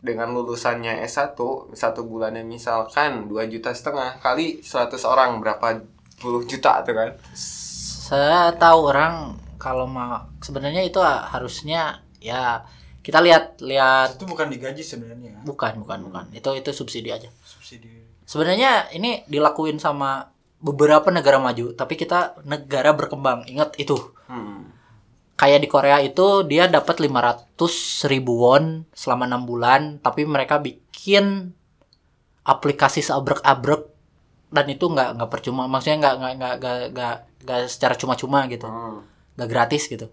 dengan 0.00 0.32
lulusannya 0.32 1.04
S1 1.04 1.36
satu 1.76 2.00
bulannya 2.08 2.40
misalkan 2.40 3.28
2 3.28 3.52
juta 3.52 3.74
setengah 3.76 4.16
kali 4.24 4.64
100 4.64 4.96
orang 5.04 5.44
berapa 5.44 5.84
puluh 6.20 6.44
juta 6.44 6.84
tuh 6.84 6.94
kan. 6.96 7.10
saya 7.32 8.52
tahu 8.56 8.92
orang 8.92 9.36
kalau 9.60 9.88
mau 9.88 10.24
sebenarnya 10.40 10.84
itu 10.84 11.00
harusnya 11.04 12.00
ya 12.20 12.64
kita 13.00 13.18
lihat 13.24 13.58
lihat. 13.64 14.20
Itu 14.20 14.28
bukan 14.28 14.52
digaji 14.52 14.84
sebenarnya 14.84 15.40
bukan 15.40 15.80
bukan 15.80 15.98
bukan. 16.04 16.24
Itu 16.36 16.52
itu 16.52 16.70
subsidi 16.70 17.08
aja. 17.08 17.32
Subsidi. 17.44 17.88
Sebenarnya 18.28 18.92
ini 18.92 19.24
dilakuin 19.26 19.80
sama 19.80 20.30
beberapa 20.60 21.08
negara 21.08 21.40
maju 21.40 21.72
tapi 21.72 21.96
kita 21.96 22.44
negara 22.44 22.92
berkembang. 22.92 23.48
Ingat 23.48 23.76
itu. 23.80 23.96
Hmm. 24.30 24.78
kayak 25.40 25.64
di 25.64 25.72
Korea 25.72 26.04
itu 26.04 26.44
dia 26.44 26.68
dapat 26.68 27.00
500 27.00 27.56
ribu 28.12 28.44
won 28.44 28.84
selama 28.92 29.24
enam 29.24 29.48
bulan 29.48 29.96
tapi 30.04 30.28
mereka 30.28 30.60
bikin 30.60 31.56
aplikasi 32.44 33.00
seabrek-abrek 33.00 33.88
dan 34.52 34.68
itu 34.68 34.84
nggak 34.84 35.16
nggak 35.16 35.30
percuma. 35.32 35.64
Maksudnya 35.64 35.96
nggak 35.96 36.14
nggak 36.36 36.54
nggak 36.92 37.16
nggak 37.40 37.60
secara 37.72 37.96
cuma-cuma 37.96 38.44
gitu. 38.52 38.68
Hmm. 38.68 39.00
nggak 39.40 39.48
gratis 39.48 39.88
gitu 39.88 40.12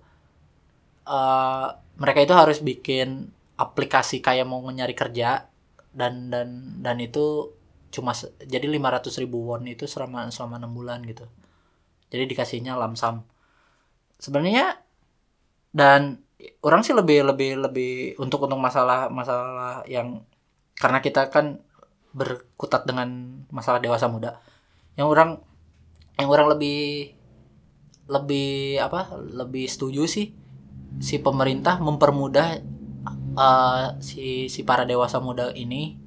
Eh 1.08 1.68
mereka 1.98 2.20
itu 2.22 2.34
harus 2.36 2.60
bikin 2.62 3.32
aplikasi 3.58 4.22
kayak 4.22 4.46
mau 4.46 4.62
nyari 4.62 4.94
kerja 4.94 5.50
dan 5.96 6.30
dan 6.30 6.78
dan 6.86 6.98
itu 7.02 7.56
cuma 7.90 8.14
jadi 8.44 8.68
500 8.70 9.22
ribu 9.24 9.50
won 9.50 9.66
itu 9.66 9.90
selama 9.90 10.30
selama 10.30 10.62
enam 10.62 10.72
bulan 10.78 11.02
gitu. 11.08 11.26
Jadi 12.12 12.24
dikasihnya 12.32 12.78
lamsam 12.78 13.24
sebenarnya 14.22 14.78
dan 15.74 16.22
orang 16.62 16.82
sih 16.86 16.94
lebih 16.94 17.26
lebih 17.34 17.52
lebih 17.70 17.92
untuk 18.22 18.46
untuk 18.46 18.60
masalah 18.62 19.10
masalah 19.10 19.82
yang 19.90 20.22
karena 20.78 21.02
kita 21.02 21.30
kan 21.34 21.62
berkutat 22.14 22.86
dengan 22.86 23.42
masalah 23.54 23.82
dewasa 23.82 24.10
muda 24.10 24.38
yang 24.98 25.10
orang 25.10 25.38
yang 26.18 26.30
orang 26.30 26.50
lebih 26.58 27.14
lebih 28.10 28.82
apa 28.82 29.18
lebih 29.18 29.70
setuju 29.70 30.06
sih 30.10 30.34
si 31.00 31.22
pemerintah 31.22 31.80
mempermudah 31.82 32.48
eh, 33.38 33.86
si 34.02 34.48
si 34.50 34.62
para 34.66 34.84
dewasa 34.88 35.18
muda 35.22 35.54
ini 35.54 35.98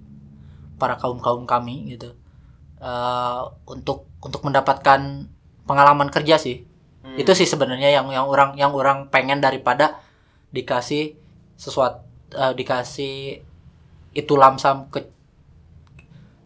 para 0.80 0.96
kaum 0.96 1.20
kaum 1.20 1.44
kami 1.46 1.94
gitu 1.96 2.14
eh, 2.82 3.42
untuk 3.68 4.08
untuk 4.22 4.42
mendapatkan 4.46 5.26
pengalaman 5.68 6.10
kerja 6.12 6.36
sih 6.40 6.66
Hmm. 7.00 7.16
itu 7.16 7.32
sih 7.32 7.48
sebenarnya 7.48 7.88
yang 7.96 8.12
yang 8.12 8.28
orang 8.28 8.60
yang 8.60 8.76
orang 8.76 9.08
pengen 9.08 9.40
daripada 9.40 9.96
dikasih 10.52 11.16
sesuatu 11.56 12.04
eh, 12.36 12.52
dikasih 12.52 13.40
itu 14.12 14.34
lamsam 14.36 14.92
ke 14.92 15.08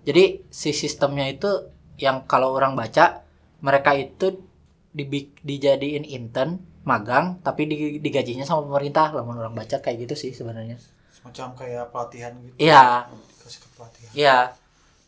jadi 0.05 0.45
si 0.53 0.71
sistemnya 0.77 1.27
itu 1.27 1.51
yang 1.97 2.29
kalau 2.29 2.53
orang 2.53 2.77
baca 2.77 3.25
mereka 3.65 3.97
itu 3.97 4.45
dibik- 4.93 5.41
dijadiin 5.43 6.05
intern 6.05 6.61
magang 6.85 7.41
tapi 7.41 7.65
di- 7.65 7.99
digajinya 7.99 8.45
sama 8.45 8.69
pemerintah 8.69 9.09
lah 9.17 9.25
orang 9.25 9.57
baca 9.57 9.81
kayak 9.81 10.05
gitu 10.05 10.15
sih 10.15 10.31
sebenarnya 10.37 10.77
Semacam 11.11 11.57
kayak 11.57 11.89
pelatihan 11.89 12.33
gitu. 12.45 12.57
iya 12.61 13.09
Dikasih 13.09 13.59
ke 13.65 13.69
pelatihan. 13.73 14.13
Iya. 14.13 14.39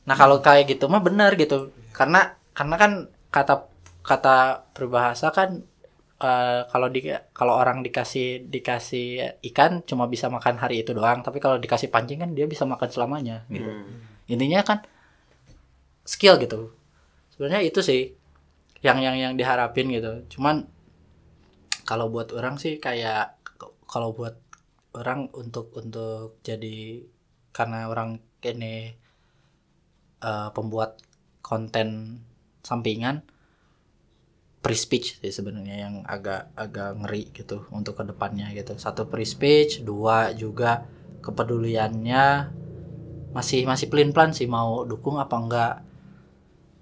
Nah 0.09 0.17
kalau 0.17 0.41
kayak 0.41 0.65
gitu 0.73 0.89
mah 0.89 1.05
benar 1.05 1.37
gitu. 1.37 1.69
Karena 1.93 2.33
karena 2.57 2.77
kan 2.81 2.93
kata 3.29 3.69
kata 4.01 4.65
peribahasa 4.73 5.29
kan 5.29 5.61
eh, 6.17 6.61
kalau 6.73 6.89
di 6.89 7.05
kalau 7.37 7.53
orang 7.61 7.85
dikasih 7.85 8.49
dikasih 8.49 9.37
ikan 9.53 9.85
cuma 9.85 10.09
bisa 10.09 10.33
makan 10.33 10.57
hari 10.57 10.81
itu 10.81 10.97
doang. 10.97 11.21
Tapi 11.21 11.37
kalau 11.37 11.61
dikasih 11.61 11.93
pancing 11.93 12.25
kan 12.25 12.33
dia 12.33 12.49
bisa 12.49 12.65
makan 12.65 12.89
selamanya. 12.89 13.45
Gitu. 13.53 13.69
Hmm. 13.69 14.33
Intinya 14.33 14.65
kan 14.65 14.79
skill 16.09 16.41
gitu. 16.41 16.73
Sebenarnya 17.37 17.61
itu 17.61 17.85
sih 17.85 18.17
yang 18.81 19.05
yang 19.05 19.17
yang 19.21 19.33
diharapin 19.37 19.93
gitu. 19.93 20.25
Cuman 20.33 20.65
kalau 21.89 22.07
buat 22.13 22.29
orang 22.35 22.59
sih 22.63 22.83
kayak 22.83 23.39
kalau 23.87 24.11
buat 24.19 24.35
orang 24.99 25.31
untuk 25.33 25.71
untuk 25.79 26.43
jadi 26.43 27.07
karena 27.57 27.89
orang 27.93 28.21
ini 28.43 28.93
eh, 30.21 30.49
pembuat 30.57 31.01
konten 31.41 32.21
sampingan 32.67 33.23
free 34.67 34.75
speech 34.75 35.23
sih 35.23 35.31
sebenarnya 35.31 35.77
yang 35.87 35.95
agak 36.03 36.51
agak 36.59 36.99
ngeri 36.99 37.31
gitu 37.31 37.71
untuk 37.71 38.03
ke 38.03 38.05
depannya 38.11 38.51
gitu. 38.51 38.75
Satu 38.75 39.07
free 39.07 39.29
speech 39.29 39.87
dua 39.87 40.35
juga 40.35 40.83
kepeduliannya 41.23 42.51
masih 43.31 43.63
masih 43.63 43.87
pelin 43.87 44.11
pelan 44.11 44.35
sih 44.35 44.51
mau 44.51 44.83
dukung 44.83 45.23
apa 45.23 45.37
enggak. 45.39 45.75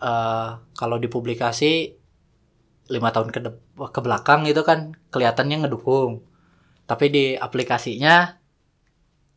Eh 0.01 0.51
kalau 0.81 0.97
dipublikasi 0.97 1.73
lima 2.93 3.09
tahun 3.15 3.33
ke 3.33 3.41
ke 3.81 4.01
belakang 4.05 4.45
gitu 4.45 4.63
kan 4.67 4.97
kelihatannya 5.09 5.65
ngedukung. 5.65 6.21
Tapi 6.85 7.07
di 7.09 7.25
aplikasinya 7.37 8.37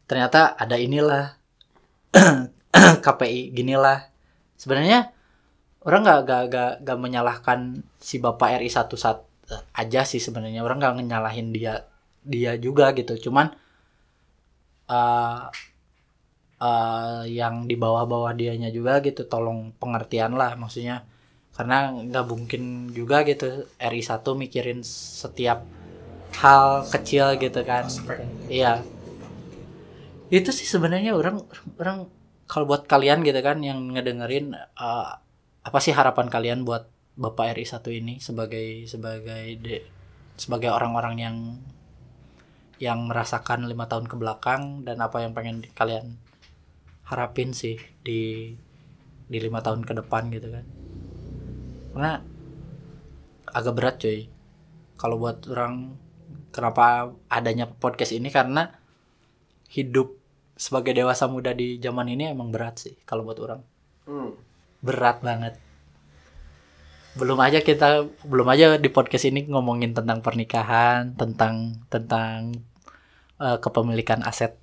ternyata 0.07 0.55
ada 0.55 0.75
inilah 0.75 1.35
KPI 3.05 3.55
ginilah. 3.55 4.11
Sebenarnya 4.59 5.11
orang 5.87 6.01
nggak 6.03 6.19
nggak 6.27 6.41
nggak 6.51 6.71
nggak 6.83 6.99
menyalahkan 6.99 7.59
si 7.99 8.19
bapak 8.19 8.59
RI 8.59 8.69
satu 8.71 8.95
sat 8.99 9.23
aja 9.75 10.01
sih 10.03 10.19
sebenarnya. 10.19 10.63
Orang 10.65 10.83
nggak 10.83 11.07
nyalahin 11.07 11.55
dia 11.55 11.87
dia 12.27 12.59
juga 12.59 12.91
gitu. 12.91 13.31
Cuman 13.31 13.47
eh 14.87 15.39
eh, 16.61 17.21
yang 17.39 17.55
di 17.69 17.75
bawah-bawah 17.77 18.33
dianya 18.39 18.69
juga 18.73 18.99
gitu 19.05 19.23
tolong 19.31 19.71
pengertian 19.79 20.33
lah. 20.35 20.51
Maksudnya 20.59 21.05
karena 21.57 21.89
nggak 21.89 22.25
mungkin 22.29 22.93
juga 22.93 23.25
gitu 23.25 23.65
RI 23.81 24.03
1 24.05 24.37
mikirin 24.37 24.85
setiap 24.85 25.65
hal 26.37 26.85
kecil 26.93 27.35
gitu 27.41 27.61
kan. 27.65 27.83
Iya. 28.47 28.85
Itu 30.29 30.51
sih 30.53 30.67
sebenarnya 30.69 31.17
orang 31.17 31.41
orang 31.81 31.97
kalau 32.45 32.65
buat 32.69 32.85
kalian 32.87 33.25
gitu 33.27 33.39
kan 33.41 33.59
yang 33.65 33.91
ngedengerin 33.95 34.53
eh, 34.55 35.09
apa 35.67 35.79
sih 35.83 35.91
harapan 35.97 36.27
kalian 36.31 36.61
buat 36.63 36.87
Bapak 37.17 37.57
RI 37.57 37.65
1 37.65 37.89
ini 37.89 38.13
sebagai 38.21 38.85
sebagai 38.85 39.57
de- 39.57 39.85
sebagai 40.37 40.69
orang-orang 40.69 41.15
yang 41.17 41.37
yang 42.77 43.09
merasakan 43.09 43.65
lima 43.65 43.89
tahun 43.89 44.05
ke 44.05 44.15
belakang 44.21 44.85
dan 44.85 45.01
apa 45.01 45.25
yang 45.25 45.33
pengen 45.33 45.65
kalian 45.73 46.21
harapin 47.09 47.57
sih 47.57 47.81
di 48.05 48.53
di 49.25 49.37
lima 49.41 49.65
tahun 49.65 49.81
ke 49.81 49.97
depan 49.97 50.29
gitu 50.29 50.53
kan 50.53 50.76
karena 51.97 52.21
agak 53.49 53.73
berat 53.73 53.95
cuy. 53.97 54.29
Kalau 55.01 55.17
buat 55.17 55.49
orang 55.49 55.97
kenapa 56.53 57.09
adanya 57.25 57.65
podcast 57.65 58.13
ini? 58.13 58.29
Karena 58.29 58.69
hidup 59.73 60.13
sebagai 60.53 60.93
dewasa 60.93 61.25
muda 61.25 61.57
di 61.57 61.81
zaman 61.81 62.05
ini 62.13 62.29
emang 62.29 62.53
berat 62.53 62.85
sih 62.85 62.93
kalau 63.01 63.25
buat 63.25 63.41
orang. 63.41 63.65
Hmm. 64.05 64.37
berat 64.77 65.25
banget. 65.25 65.57
Belum 67.17 67.41
aja 67.41 67.65
kita 67.65 68.05
belum 68.21 68.45
aja 68.45 68.77
di 68.77 68.93
podcast 68.93 69.25
ini 69.25 69.49
ngomongin 69.49 69.97
tentang 69.97 70.21
pernikahan 70.21 71.17
tentang 71.17 71.81
tentang 71.89 72.61
eh, 73.41 73.57
kepemilikan 73.57 74.21
aset 74.21 74.53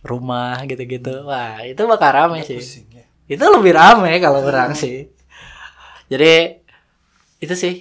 rumah 0.00 0.56
gitu-gitu. 0.64 1.28
Wah 1.28 1.60
itu 1.68 1.84
bakal 1.84 2.16
rame 2.16 2.40
sih. 2.48 2.56
Pusing 2.64 2.88
ya. 2.96 3.04
itu 3.28 3.44
lebih 3.44 3.76
rame 3.76 4.16
kalau 4.24 4.40
orang 4.40 4.72
sih. 4.82 5.12
Jadi 6.08 6.64
itu 7.38 7.54
sih 7.54 7.74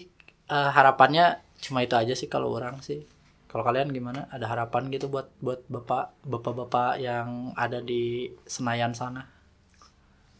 eh, 0.49 0.69
harapannya 0.77 1.41
cuma 1.57 1.81
itu 1.85 1.95
aja 1.97 2.13
sih 2.13 2.29
kalau 2.29 2.53
orang 2.53 2.79
sih. 2.85 3.05
Kalau 3.47 3.63
kalian 3.63 3.89
gimana? 3.95 4.27
Ada 4.29 4.45
harapan 4.51 4.91
gitu 4.93 5.07
buat 5.07 5.31
buat 5.39 5.63
bapak 5.71 6.13
bapak-bapak 6.27 6.99
yang 6.99 7.55
ada 7.55 7.79
di 7.81 8.29
Senayan 8.45 8.91
sana? 8.93 9.37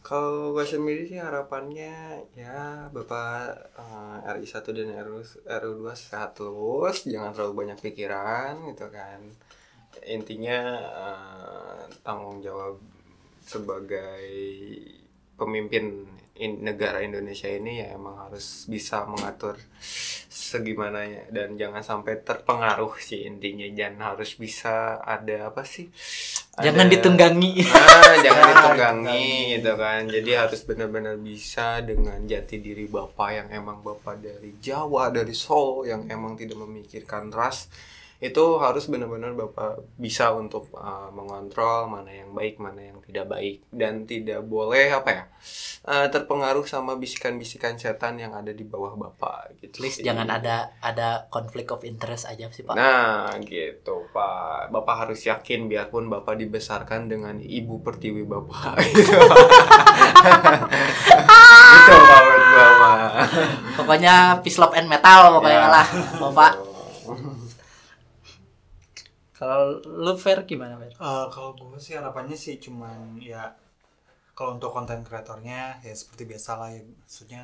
Kalau 0.08 0.56
gue 0.56 0.64
sendiri 0.64 1.04
sih 1.04 1.20
harapannya 1.20 2.24
ya 2.32 2.88
Bapak 2.88 3.36
eh, 3.76 4.32
RI 4.40 4.46
1 4.48 4.72
dan 4.72 4.88
RU, 5.04 5.20
RU 5.44 5.72
2 5.84 5.92
sehat 5.92 6.32
terus, 6.38 7.04
jangan 7.04 7.36
terlalu 7.36 7.54
banyak 7.66 7.78
pikiran 7.82 8.56
gitu 8.72 8.88
kan. 8.88 9.20
Intinya 10.08 10.58
eh, 10.80 11.80
tanggung 12.00 12.40
jawab 12.40 12.80
sebagai 13.44 14.24
pemimpin 15.36 16.08
in- 16.38 16.62
negara 16.62 16.98
Indonesia 17.00 17.46
ini 17.46 17.78
ya 17.78 17.92
emang 17.92 18.16
harus 18.24 18.64
bisa 18.64 19.02
mengatur 19.04 19.58
segimananya 20.28 21.26
dan 21.28 21.54
jangan 21.54 21.82
sampai 21.82 22.20
terpengaruh 22.20 22.94
sih 22.96 23.24
intinya 23.24 23.66
jangan 23.68 24.14
harus 24.14 24.34
bisa 24.34 24.96
ada 24.98 25.48
apa 25.48 25.62
sih 25.62 25.90
jangan 26.56 26.86
Ada- 26.86 26.94
ditunggangi 26.94 27.52
Ah, 27.68 28.14
jangan 28.16 28.40
Ah, 28.40 28.48
ditunggangi 28.48 29.04
ditunggangi. 29.28 29.54
gitu 29.54 29.72
kan. 29.76 30.00
Jadi 30.06 30.30
harus 30.32 30.60
benar-benar 30.62 31.16
bisa 31.16 31.66
dengan 31.80 32.18
jati 32.24 32.56
diri 32.58 32.86
Bapak 32.86 33.30
yang 33.30 33.48
emang 33.52 33.78
Bapak 33.80 34.18
dari 34.18 34.56
Jawa, 34.56 35.10
dari 35.10 35.34
Solo 35.34 35.84
yang 35.84 36.06
emang 36.06 36.34
tidak 36.34 36.56
memikirkan 36.56 37.28
ras. 37.28 37.68
Itu 38.18 38.58
harus 38.58 38.86
benar-benar 38.86 39.30
Bapak 39.32 39.78
bisa 39.94 40.30
untuk 40.32 40.66
uh, 40.72 41.06
mengontrol 41.08 41.86
mana 41.86 42.10
yang 42.10 42.30
baik, 42.30 42.58
mana 42.58 42.82
yang 42.84 42.98
tidak 43.00 43.26
baik 43.28 43.62
dan 43.70 44.02
tidak 44.04 44.42
boleh 44.42 44.90
apa 44.90 45.10
ya? 45.12 45.24
uh, 45.84 46.06
terpengaruh 46.06 46.62
sama 46.62 46.94
bisikan-bisikan 46.94 47.74
setan 47.74 48.18
yang 48.18 48.32
ada 48.32 48.50
di 48.50 48.60
bawah 48.60 48.92
Bapak 48.92 49.54
gitu. 49.56 49.80
Least 49.80 50.02
sih. 50.02 50.04
jangan 50.04 50.26
ada 50.28 50.74
ada 50.78 51.28
konflik 51.28 51.70
of 51.70 51.80
interest 51.82 52.26
aja 52.26 52.46
sih 52.48 52.60
pak 52.60 52.74
Nah, 52.74 53.30
gitu, 53.40 54.04
Pak. 54.08 54.68
Bapak 54.68 55.06
harus 55.06 55.22
yakin 55.22 55.66
biarpun 55.66 56.06
Bapak 56.06 56.36
dibesarkan 56.36 57.06
dengan 57.06 57.38
ibu 57.38 57.78
pertiwi 57.78 58.26
Bapak. 58.26 58.74
Gitu. 58.88 59.14
itu 61.78 61.94
Pak 61.94 62.20
buat 62.20 62.42
gua 62.44 62.68
mah. 62.74 62.98
pokoknya 63.74 64.14
peace 64.40 64.58
love 64.58 64.74
and 64.74 64.86
metal 64.86 65.30
pokoknya 65.32 65.60
Ya. 65.60 65.70
lah 65.70 65.86
bapak 66.18 66.52
kalau 69.38 69.78
lu 70.04 70.12
fair 70.18 70.38
gimana 70.44 70.74
fair 70.76 70.92
Eh, 70.92 71.26
kalau 71.30 71.50
gue 71.54 71.78
sih 71.78 71.94
harapannya 71.94 72.34
sih 72.34 72.58
cuman 72.58 72.98
ya 73.22 73.54
kalau 74.34 74.54
untuk 74.56 74.70
konten 74.70 75.02
kreatornya 75.02 75.60
ya 75.82 75.94
seperti 75.94 76.22
biasa 76.26 76.50
lah 76.60 76.68
ya 76.70 76.82
maksudnya 76.82 77.42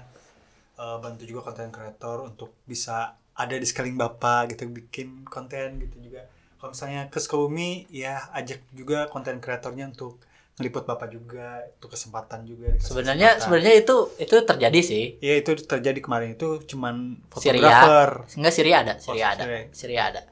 eh, 0.77 0.97
bantu 0.99 1.23
juga 1.25 1.41
konten 1.49 1.71
kreator 1.71 2.19
untuk 2.25 2.51
bisa 2.67 2.97
ada 3.35 3.55
di 3.55 3.67
sekeliling 3.67 3.99
bapak 3.99 4.55
gitu 4.55 4.71
bikin 4.71 5.09
konten 5.27 5.83
gitu 5.83 5.97
juga 6.01 6.23
kalau 6.59 6.71
misalnya 6.71 7.11
ke 7.11 7.19
Sukabumi 7.19 7.71
ya 7.91 8.15
ajak 8.33 8.63
juga 8.73 9.11
konten 9.11 9.37
kreatornya 9.39 9.91
untuk 9.91 10.23
ngeliput 10.55 10.87
bapak 10.87 11.11
juga 11.11 11.67
itu 11.67 11.87
kesempatan 11.91 12.47
juga 12.47 12.71
Sebenarnya 12.79 13.43
sebenarnya 13.43 13.75
itu 13.83 13.97
itu 14.23 14.35
terjadi 14.47 14.81
sih. 14.87 15.05
ya 15.19 15.35
itu 15.35 15.51
terjadi 15.59 15.99
kemarin 15.99 16.39
itu 16.39 16.63
cuman 16.63 17.19
Syria. 17.43 17.75
fotografer 17.75 18.11
Enggak 18.39 18.55
Syria 18.55 18.77
ada, 18.87 18.95
Oh, 18.95 19.03
Syria 19.03 19.27
ada. 19.35 19.43
Syria. 19.43 19.63
Syria 19.75 20.03
ada. 20.15 20.23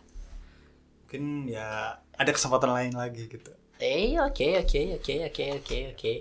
Mungkin 1.12 1.52
ya 1.52 2.00
ada 2.16 2.30
kesempatan 2.32 2.72
lain 2.72 2.96
lagi 2.96 3.28
gitu 3.28 3.52
Eh, 3.82 4.14
oke, 4.16 4.62
oke, 4.62 4.80
oke, 5.02 5.14
oke, 5.26 5.44
oke, 5.58 5.78
oke. 5.90 6.12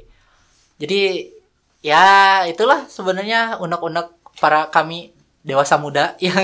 Jadi 0.82 1.30
ya 1.86 2.42
itulah 2.50 2.90
sebenarnya 2.90 3.62
unek-unek 3.62 4.34
para 4.42 4.74
kami 4.74 5.14
dewasa 5.46 5.78
muda 5.78 6.18
yang 6.26 6.42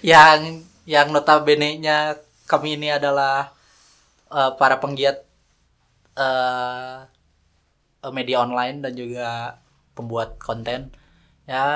yang 0.00 0.40
yang 0.88 1.06
notabene-nya 1.12 2.16
kami 2.48 2.80
ini 2.80 2.88
adalah 2.88 3.52
eh, 4.32 4.50
para 4.56 4.80
penggiat 4.80 5.28
eh 6.16 7.04
media 8.08 8.40
online 8.40 8.80
dan 8.80 8.96
juga 8.96 9.60
pembuat 9.92 10.40
konten. 10.40 10.88
Ya, 11.44 11.68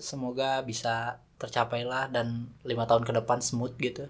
semoga 0.00 0.64
bisa 0.64 1.20
tercapailah 1.36 2.08
dan 2.08 2.48
lima 2.64 2.88
tahun 2.88 3.04
ke 3.04 3.12
depan 3.12 3.44
smooth 3.44 3.76
gitu. 3.76 4.08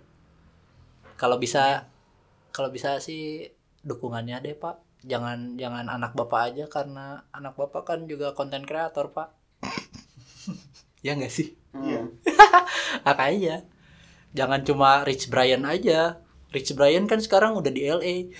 Kalau 1.15 1.39
bisa 1.39 1.89
kalau 2.55 2.71
bisa 2.71 2.99
sih 3.03 3.51
dukungannya 3.83 4.41
deh 4.43 4.57
pak. 4.57 4.81
Jangan 5.05 5.61
jangan 5.61 5.87
anak 5.93 6.17
bapak 6.17 6.55
aja 6.55 6.65
karena 6.71 7.29
anak 7.35 7.55
bapak 7.61 7.85
kan 7.85 8.01
juga 8.09 8.33
konten 8.33 8.65
kreator 8.65 9.13
pak. 9.13 9.35
Ya 11.05 11.13
nggak 11.13 11.33
sih? 11.33 11.53
Iya. 11.77 12.09
makanya 13.07 13.69
jangan 14.33 14.65
cuma 14.65 15.05
Rich 15.05 15.29
Brian 15.29 15.69
aja. 15.69 16.25
Rich 16.55 16.73
Brian 16.79 17.11
kan 17.11 17.19
sekarang 17.19 17.59
udah 17.59 17.73
di 17.75 17.83
LA 17.83 18.31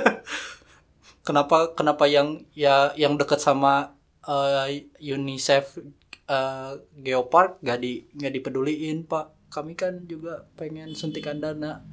kenapa 1.26 1.74
kenapa 1.74 2.06
yang 2.06 2.46
ya 2.54 2.94
yang 2.98 3.18
dekat 3.18 3.42
sama 3.42 3.94
eh, 4.22 4.86
UNICEF 5.02 5.82
eh, 6.30 6.72
Geopark 7.02 7.58
gak 7.62 7.82
di 7.82 8.06
nggak 8.14 8.32
dipeduliin 8.38 9.06
pak 9.10 9.41
kami 9.52 9.76
kan 9.76 10.08
juga 10.08 10.48
pengen 10.56 10.96
suntikan 10.96 11.36
dana 11.36 11.84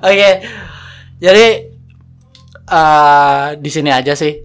Oke, 0.00 0.30
jadi 1.22 1.46
eh 2.70 3.48
di 3.62 3.70
sini 3.70 3.94
aja 3.94 4.18
sih 4.18 4.42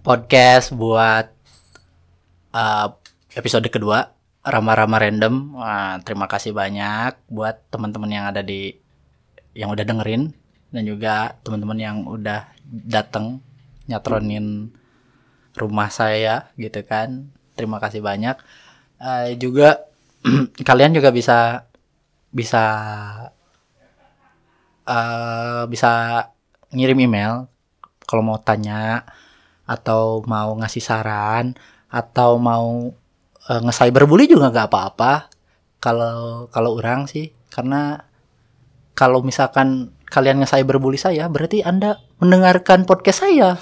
podcast 0.00 0.72
buat 0.72 1.28
eh, 2.56 2.88
episode 3.36 3.68
kedua 3.68 4.08
Rama-Rama 4.48 4.96
Random. 4.96 5.34
Terima 6.08 6.24
kasih 6.24 6.56
banyak 6.56 7.28
buat 7.28 7.68
teman-teman 7.68 8.08
yang 8.08 8.24
ada 8.32 8.40
di 8.40 8.72
yang 9.52 9.68
udah 9.74 9.84
dengerin 9.84 10.32
dan 10.72 10.82
juga 10.88 11.36
teman-teman 11.44 11.78
yang 11.78 11.96
udah 12.08 12.48
datang 12.64 13.44
nyatronin 13.84 14.72
rumah 15.52 15.92
saya 15.92 16.48
gitu 16.56 16.80
kan. 16.86 17.28
Terima 17.58 17.76
kasih 17.82 18.00
banyak. 18.00 18.38
Eh, 18.98 19.38
juga 19.38 19.86
kalian 20.68 20.98
juga 20.98 21.14
bisa 21.14 21.62
bisa 22.34 22.64
eh 24.88 25.62
bisa 25.70 25.90
ngirim 26.74 26.98
email 27.06 27.46
kalau 28.08 28.22
mau 28.24 28.38
tanya 28.42 29.06
atau 29.68 30.24
mau 30.26 30.56
ngasih 30.58 30.82
saran 30.82 31.54
atau 31.92 32.40
mau 32.40 32.90
eh, 33.46 33.60
nge-cyberbully 33.62 34.26
juga 34.26 34.50
nggak 34.50 34.68
apa-apa 34.72 35.30
kalau 35.78 36.50
kalau 36.50 36.80
orang 36.82 37.06
sih. 37.06 37.30
Karena 37.48 38.02
kalau 38.98 39.22
misalkan 39.22 39.94
kalian 40.10 40.42
nge-cyberbully 40.42 40.98
saya 40.98 41.30
berarti 41.30 41.62
Anda 41.62 42.02
mendengarkan 42.18 42.82
podcast 42.82 43.22
saya. 43.22 43.54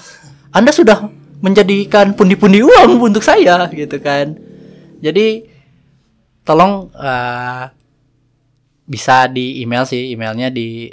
Anda 0.49 0.73
sudah 0.73 1.05
menjadikan 1.45 2.17
pundi-pundi 2.17 2.65
uang 2.65 2.97
untuk 2.97 3.21
saya 3.21 3.69
gitu 3.69 4.01
kan 4.01 4.46
jadi 5.01 5.43
tolong 6.47 6.87
eh, 6.93 7.65
bisa 8.87 9.27
di 9.27 9.59
email 9.61 9.83
sih 9.83 10.15
emailnya 10.15 10.47
di 10.47 10.87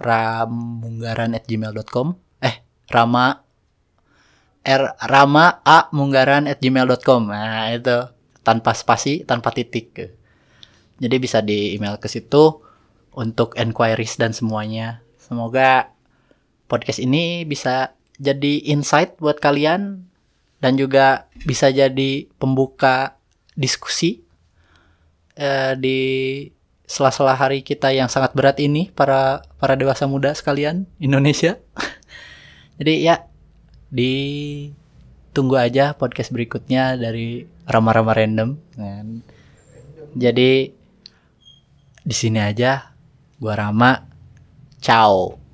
ramunggaran@gmail.com 0.00 2.16
eh 2.40 2.64
rama 2.88 3.44
r 4.66 4.82
rama 4.98 5.62
a 5.62 5.86
munggaran 5.94 6.50
nah 6.50 7.70
itu 7.70 8.16
tanpa 8.46 8.70
spasi 8.78 9.26
tanpa 9.26 9.50
titik. 9.50 10.14
Jadi 11.02 11.16
bisa 11.18 11.42
di 11.42 11.74
email 11.74 11.98
ke 11.98 12.06
situ 12.06 12.62
untuk 13.10 13.58
enquiries 13.58 14.14
dan 14.14 14.30
semuanya. 14.30 15.02
Semoga 15.18 15.90
podcast 16.70 17.02
ini 17.02 17.42
bisa 17.42 17.98
jadi 18.22 18.62
insight 18.70 19.18
buat 19.18 19.42
kalian 19.42 20.06
dan 20.62 20.78
juga 20.78 21.26
bisa 21.42 21.74
jadi 21.74 22.30
pembuka 22.38 23.15
diskusi 23.56 24.20
eh, 25.34 25.74
di 25.74 25.98
sela-sela 26.86 27.34
hari 27.34 27.66
kita 27.66 27.90
yang 27.90 28.06
sangat 28.06 28.30
berat 28.32 28.62
ini 28.62 28.94
para 28.94 29.42
para 29.58 29.74
dewasa 29.74 30.06
muda 30.06 30.30
sekalian 30.30 30.86
Indonesia. 31.02 31.58
Jadi 32.78 33.02
ya 33.02 33.26
ditunggu 33.90 35.58
aja 35.58 35.98
podcast 35.98 36.30
berikutnya 36.30 36.94
dari 36.94 37.42
Rama-Rama 37.66 38.12
Random. 38.14 38.54
Jadi 40.14 40.70
di 42.06 42.14
sini 42.14 42.38
aja 42.38 42.94
gua 43.42 43.58
Rama. 43.58 44.06
Ciao. 44.78 45.45